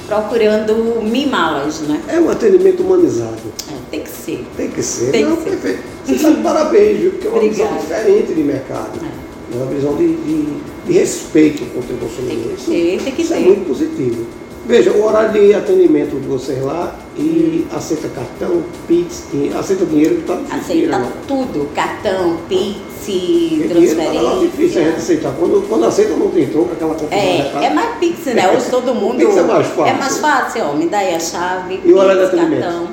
procurando 0.07 1.01
mimá-las, 1.03 1.81
né? 1.81 2.01
É 2.07 2.21
um 2.21 2.29
atendimento 2.31 2.83
humanizado. 2.83 3.41
É, 3.69 3.75
tem 3.91 4.01
que 4.03 4.11
ser. 4.11 4.45
Tem 4.59 4.71
que 4.71 4.83
ser. 4.83 5.11
Tem 5.11 5.25
que 5.25 5.31
Não, 5.31 5.37
ser. 5.39 5.51
perfeito. 5.51 5.83
Você 6.07 6.19
sabe, 6.19 6.43
parabéns, 6.43 6.99
viu? 7.01 7.11
Porque 7.13 7.27
é 7.27 7.31
uma 7.31 7.41
visão 7.41 7.77
diferente 7.79 8.35
de 8.35 8.43
mercado. 8.43 9.01
É. 9.03 9.24
É 9.53 9.57
uma 9.57 9.67
visão 9.67 9.95
de, 9.97 10.09
de, 10.17 10.47
de 10.87 10.93
respeito 10.93 11.65
com 11.73 11.81
o 11.81 11.99
consumidor. 11.99 12.47
Tem 12.47 12.57
que 12.57 12.65
ter, 12.65 13.03
tem 13.05 13.13
que 13.15 13.23
Isso 13.23 13.35
é 13.35 13.37
ter. 13.37 13.45
muito 13.47 13.69
positivo. 13.69 14.27
Veja, 14.67 14.93
o 14.93 15.05
horário 15.05 15.33
de 15.33 15.53
atendimento 15.55 16.19
de 16.19 16.27
vocês 16.27 16.63
lá 16.63 16.97
e 17.19 17.67
aceita 17.71 18.09
cartão, 18.09 18.63
Pix, 18.89 19.25
e 19.35 19.53
aceita 19.55 19.85
dinheiro 19.85 20.15
que 20.15 20.21
está 20.23 20.37
difícil. 20.37 20.57
Aceita 20.59 20.99
né? 20.99 21.13
tudo, 21.29 21.69
cartão, 21.75 22.39
Pix, 22.49 22.77
Porque 23.05 23.75
dinheiro 23.75 23.97
tá 23.97 24.23
lá 24.23 24.39
difícil 24.39 24.81
a 24.81 24.85
gente 24.85 24.95
transferência. 24.95 24.97
aceitar. 24.97 25.33
Quando, 25.39 25.69
quando 25.69 25.85
aceita 25.85 26.17
não 26.17 26.31
tem 26.31 26.47
troco, 26.47 26.73
aquela 26.73 26.95
confusão. 26.95 27.19
né, 27.19 27.51
tá? 27.53 27.63
É, 27.63 27.67
é 27.67 27.75
mais 27.75 27.99
Pix, 27.99 28.25
né? 28.25 28.51
Hoje 28.57 28.71
todo 28.71 28.95
mundo. 28.95 29.19
Pix 29.21 29.37
é 29.37 29.43
mais 29.43 29.67
fácil. 29.67 29.87
É 29.87 29.93
mais 29.99 30.19
fácil, 30.19 30.63
ó. 30.65 30.73
Me 30.73 30.87
dá 30.87 30.99
aí 30.99 31.15
a 31.15 31.21
chave. 31.21 31.81
E 31.85 31.93
o 31.93 31.99
horário 31.99 32.21
de 32.21 32.27
atendimento? 32.29 32.63
cartão. 32.63 32.89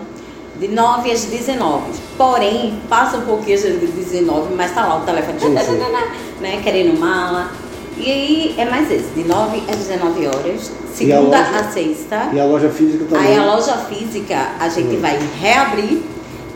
De 0.62 0.67
9 0.67 1.12
às 1.12 1.26
19. 1.26 1.82
Porém, 2.15 2.80
passa 2.88 3.17
um 3.17 3.21
pouquinho 3.21 3.58
de 3.58 3.88
19, 3.88 4.54
mas 4.56 4.71
tá 4.74 4.86
lá 4.86 5.00
o 5.00 5.02
telefone. 5.02 5.39
Sim, 5.39 5.58
sim. 5.58 5.82
Né? 6.39 6.60
Querendo 6.63 7.00
mala. 7.00 7.52
E 7.97 8.04
aí 8.10 8.56
é 8.58 8.65
mais 8.65 8.89
esse, 8.91 9.10
de 9.15 9.24
9 9.28 9.63
às 9.69 9.76
19 9.78 10.28
horas, 10.28 10.71
E 11.00 11.12
a 11.12 11.17
segunda 11.17 11.38
loja? 11.38 11.60
a 11.60 11.63
sexta. 11.71 12.30
E 12.34 12.39
a 12.39 12.45
loja 12.45 12.69
física 12.69 13.06
também. 13.10 13.28
Aí 13.28 13.38
a 13.38 13.45
loja 13.45 13.74
física 13.89 14.50
a 14.60 14.69
gente 14.69 14.95
Hum. 14.95 15.02
vai 15.02 15.19
reabrir 15.39 16.02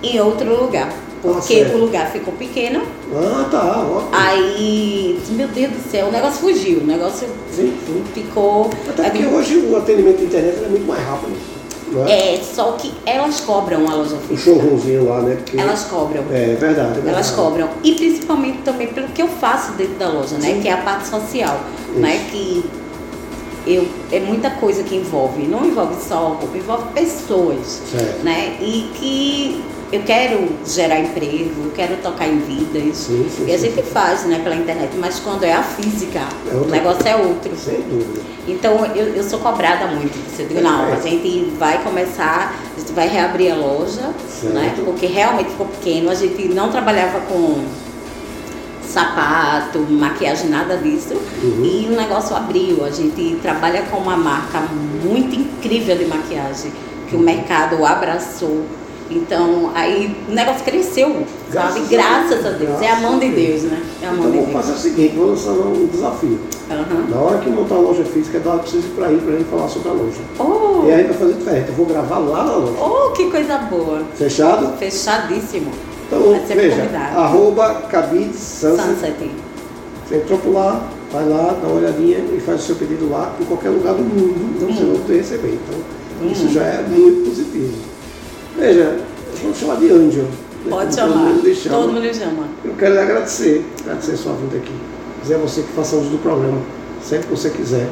em 0.03 0.19
outro 0.19 0.55
lugar. 0.63 0.91
Porque 1.21 1.55
certo. 1.55 1.75
o 1.75 1.79
lugar 1.79 2.11
ficou 2.11 2.33
pequeno. 2.35 2.83
Ah, 3.15 3.47
tá, 3.49 3.79
ótimo. 3.79 4.09
Aí, 4.11 5.19
meu 5.31 5.47
Deus 5.47 5.71
do 5.71 5.91
céu, 5.91 6.07
o 6.07 6.11
negócio 6.11 6.39
fugiu. 6.39 6.79
O 6.81 6.85
negócio 6.85 7.27
Sim, 7.51 7.73
ficou. 8.13 8.69
Até 8.87 9.09
porque 9.09 9.25
hoje 9.25 9.57
o 9.57 9.75
atendimento 9.75 10.17
de 10.17 10.25
internet 10.25 10.63
é 10.63 10.67
muito 10.67 10.85
mais 10.87 11.03
rápido. 11.03 11.54
É? 12.07 12.35
É, 12.35 12.43
só 12.43 12.73
que 12.73 12.93
elas 13.05 13.39
cobram 13.41 13.89
a 13.89 13.95
loja 13.95 14.17
O 14.29 14.37
showroomzinho 14.37 15.05
lá, 15.05 15.21
né? 15.21 15.35
Porque 15.35 15.59
Elas 15.59 15.83
cobram. 15.83 16.23
É, 16.31 16.51
é 16.51 16.55
verdade, 16.55 16.89
é 16.89 16.93
verdade. 16.93 17.09
Elas 17.09 17.31
cobram. 17.31 17.69
E 17.83 17.93
principalmente 17.93 18.59
também 18.59 18.87
pelo 18.87 19.07
que 19.09 19.21
eu 19.21 19.27
faço 19.27 19.73
dentro 19.73 19.95
da 19.95 20.09
loja, 20.09 20.37
né? 20.37 20.55
Sim. 20.55 20.61
Que 20.61 20.67
é 20.67 20.73
a 20.73 20.77
parte 20.77 21.07
social. 21.07 21.59
Isso. 21.89 21.99
Né? 21.99 22.27
Que 22.31 22.65
eu, 23.67 23.87
é 24.11 24.19
muita 24.19 24.49
coisa 24.51 24.83
que 24.83 24.95
envolve. 24.95 25.43
Não 25.43 25.65
envolve 25.65 25.95
só 26.01 26.29
roupa, 26.39 26.57
envolve 26.57 26.91
pessoas. 26.93 27.81
Certo. 27.91 28.23
Né? 28.23 28.57
E 28.59 28.89
que 28.95 29.63
eu 29.95 30.03
quero 30.03 30.49
gerar 30.65 30.99
emprego, 30.99 31.65
eu 31.65 31.71
quero 31.71 31.95
tocar 31.97 32.27
em 32.27 32.39
vidas. 32.39 32.97
Sim, 32.97 33.29
sim, 33.29 33.45
e 33.47 33.53
a 33.53 33.57
gente 33.57 33.75
sim. 33.75 33.81
faz 33.81 34.25
né, 34.25 34.39
pela 34.43 34.55
internet, 34.55 34.91
mas 34.97 35.19
quando 35.19 35.43
é 35.43 35.53
a 35.53 35.63
física, 35.63 36.21
É 36.51 36.55
o 36.55 36.65
negócio 36.65 37.07
é 37.07 37.15
outro. 37.15 37.55
Sem 37.55 37.81
dúvida. 37.81 38.21
Então 38.47 38.85
eu, 38.95 39.15
eu 39.15 39.23
sou 39.23 39.39
cobrada 39.39 39.87
muito. 39.87 40.17
Eu 40.39 40.47
digo, 40.47 40.61
não, 40.61 40.93
a 40.93 40.99
gente 40.99 41.53
vai 41.57 41.81
começar, 41.83 42.53
a 42.75 42.79
gente 42.79 42.91
vai 42.91 43.07
reabrir 43.07 43.51
a 43.51 43.55
loja, 43.55 44.13
Certo. 44.29 44.53
né? 44.53 44.73
Porque 44.83 45.05
realmente 45.05 45.49
ficou 45.51 45.67
pequeno, 45.67 46.11
a 46.11 46.15
gente 46.15 46.47
não 46.49 46.69
trabalhava 46.69 47.21
com 47.21 47.63
sapato, 48.95 49.79
maquiagem, 49.79 50.49
nada 50.49 50.77
disso. 50.77 51.15
Uhum. 51.43 51.65
E 51.65 51.87
o 51.91 51.95
negócio 51.95 52.35
abriu. 52.35 52.85
A 52.85 52.91
gente 52.91 53.37
trabalha 53.41 53.83
com 53.83 53.97
uma 53.97 54.15
marca 54.15 54.61
muito 55.03 55.35
incrível 55.35 55.97
de 55.97 56.05
maquiagem, 56.05 56.71
que 57.09 57.15
o 57.15 57.19
mercado 57.19 57.83
abraçou. 57.85 58.65
Então, 59.09 59.71
aí 59.75 60.15
o 60.27 60.31
negócio 60.33 60.63
cresceu, 60.63 61.23
sabe? 61.53 61.81
Graças 61.89 61.91
a 61.91 61.91
Graças 61.91 62.45
a 62.45 62.49
Deus. 62.49 62.69
Deus. 62.71 62.81
É 62.81 62.91
a 62.91 62.95
mão 63.01 63.19
de 63.19 63.29
Deus, 63.29 63.61
né? 63.63 63.81
É 64.01 64.07
a 64.07 64.11
mão 64.11 64.17
Então 64.19 64.31
de 64.31 64.37
vamos 64.37 64.51
Deus. 64.51 64.65
fazer 64.65 64.73
o 64.73 64.81
seguinte, 64.81 65.15
vamos 65.15 65.45
lançar 65.45 65.61
um 65.61 65.85
desafio. 65.85 66.39
Aham. 66.71 67.05
Na 67.09 67.17
hora 67.17 67.37
que 67.37 67.49
montar 67.49 67.75
a 67.75 67.79
loja 67.79 68.03
física, 68.03 68.39
dá 68.39 68.55
vocês 68.55 68.83
ir 68.83 68.87
pra 68.89 69.07
aí 69.07 69.17
pra 69.17 69.33
gente 69.33 69.45
falar 69.49 69.67
sobre 69.69 69.89
a 69.89 69.91
loja. 69.93 70.21
Oh, 70.39 70.87
E 70.87 70.91
aí 70.91 71.03
vai 71.03 71.13
fazer 71.13 71.33
diferente. 71.33 71.69
Eu 71.69 71.75
vou 71.75 71.85
gravar 71.85 72.17
lá 72.17 72.43
na 72.45 72.55
loja. 72.55 72.73
oh, 72.81 73.11
que 73.11 73.29
coisa 73.29 73.57
boa. 73.59 74.01
Fechado? 74.15 74.75
Fechadíssimo. 74.77 75.71
Então, 76.07 76.19
Vai 76.31 76.39
veja, 76.39 76.75
convidado. 76.75 77.19
arroba 77.19 77.73
Cabide 77.91 78.35
Sunset. 78.37 78.81
Sunset. 78.89 79.31
Você 80.07 80.15
entrou 80.17 80.37
por 80.39 80.53
lá, 80.53 80.83
vai 81.11 81.27
lá, 81.27 81.55
dá 81.61 81.67
uma 81.67 81.77
olhadinha 81.77 82.17
e 82.19 82.39
faz 82.39 82.61
o 82.61 82.63
seu 82.63 82.75
pedido 82.75 83.09
lá 83.09 83.33
em 83.39 83.45
qualquer 83.45 83.69
lugar 83.69 83.93
do 83.95 84.03
mundo. 84.03 84.59
Do 84.59 84.65
você 84.67 84.83
mundo. 84.83 84.97
não 84.99 85.05
tem 85.05 85.17
receber. 85.17 85.59
Então, 85.63 86.29
isso 86.31 86.43
mundo. 86.43 86.53
já 86.53 86.61
é 86.63 86.81
muito 86.87 87.29
positivo. 87.29 87.73
Veja, 88.57 88.97
vamos 89.41 89.57
chamar 89.57 89.75
de 89.75 89.85
né, 89.87 90.27
Pode 90.69 90.95
chamar. 90.95 91.13
Todo 91.13 91.23
mundo 91.25 91.47
lhe 91.47 91.55
chama. 91.55 91.75
Todo 91.77 91.93
mundo 91.93 92.13
chama. 92.13 92.47
Eu 92.63 92.73
quero 92.73 92.93
lhe 92.93 92.99
agradecer, 92.99 93.65
agradecer 93.81 94.11
a 94.13 94.17
sua 94.17 94.33
vinda 94.33 94.57
aqui. 94.57 94.73
Dizer 95.21 95.35
a 95.35 95.37
você 95.39 95.61
que 95.61 95.73
faça 95.73 95.95
uso 95.95 96.09
do 96.09 96.17
programa, 96.19 96.59
sempre 97.03 97.27
que 97.27 97.31
você 97.35 97.49
quiser. 97.49 97.87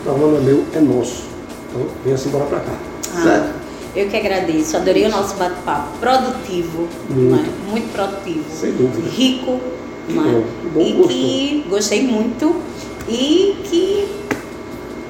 O 0.00 0.04
programa 0.04 0.38
é 0.38 0.40
meu, 0.40 0.64
é 0.74 0.80
nosso. 0.80 1.24
Então, 1.70 1.86
venha-se 2.04 2.28
embora 2.28 2.44
pra 2.44 2.60
cá. 2.60 2.72
Ah, 3.14 3.22
Certo? 3.22 3.54
eu 3.96 4.08
que 4.08 4.16
agradeço. 4.16 4.76
Adorei 4.76 5.06
o 5.06 5.10
nosso 5.10 5.34
bate-papo. 5.36 5.98
Produtivo. 5.98 6.88
Muito. 7.08 7.30
Né? 7.30 7.48
Muito 7.70 7.92
produtivo. 7.92 8.44
Sem 8.52 8.72
dúvida. 8.72 9.08
Rico. 9.08 9.60
Que 10.06 10.12
né? 10.14 10.22
bom, 10.22 10.42
que 10.60 10.68
bom 10.68 10.80
e 10.80 10.92
gosto. 10.92 11.08
que 11.08 11.66
gostei 11.70 12.02
muito. 12.02 12.56
E 13.08 13.56
que 13.64 14.08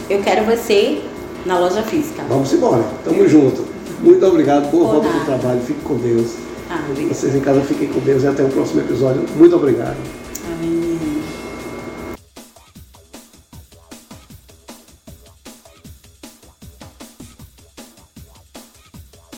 eu 0.09 0.21
quero 0.23 0.45
você 0.45 1.01
na 1.45 1.59
loja 1.59 1.83
física. 1.83 2.23
Vamos 2.29 2.53
embora. 2.53 2.85
Tamo 3.05 3.27
junto. 3.29 3.72
Muito 4.03 4.27
obrigado. 4.27 4.71
Boa 4.71 4.93
volta 4.93 5.09
pro 5.09 5.25
trabalho. 5.25 5.61
Fique 5.61 5.81
com 5.81 5.97
Deus. 5.97 6.35
Ah. 6.69 6.83
Vocês 7.09 7.35
em 7.35 7.41
casa 7.41 7.61
fiquem 7.63 7.89
com 7.89 8.01
Deus 8.01 8.23
e 8.23 8.27
até 8.27 8.43
o 8.43 8.49
próximo 8.49 8.81
episódio. 8.81 9.25
Muito 9.37 9.55
obrigado. 9.57 10.22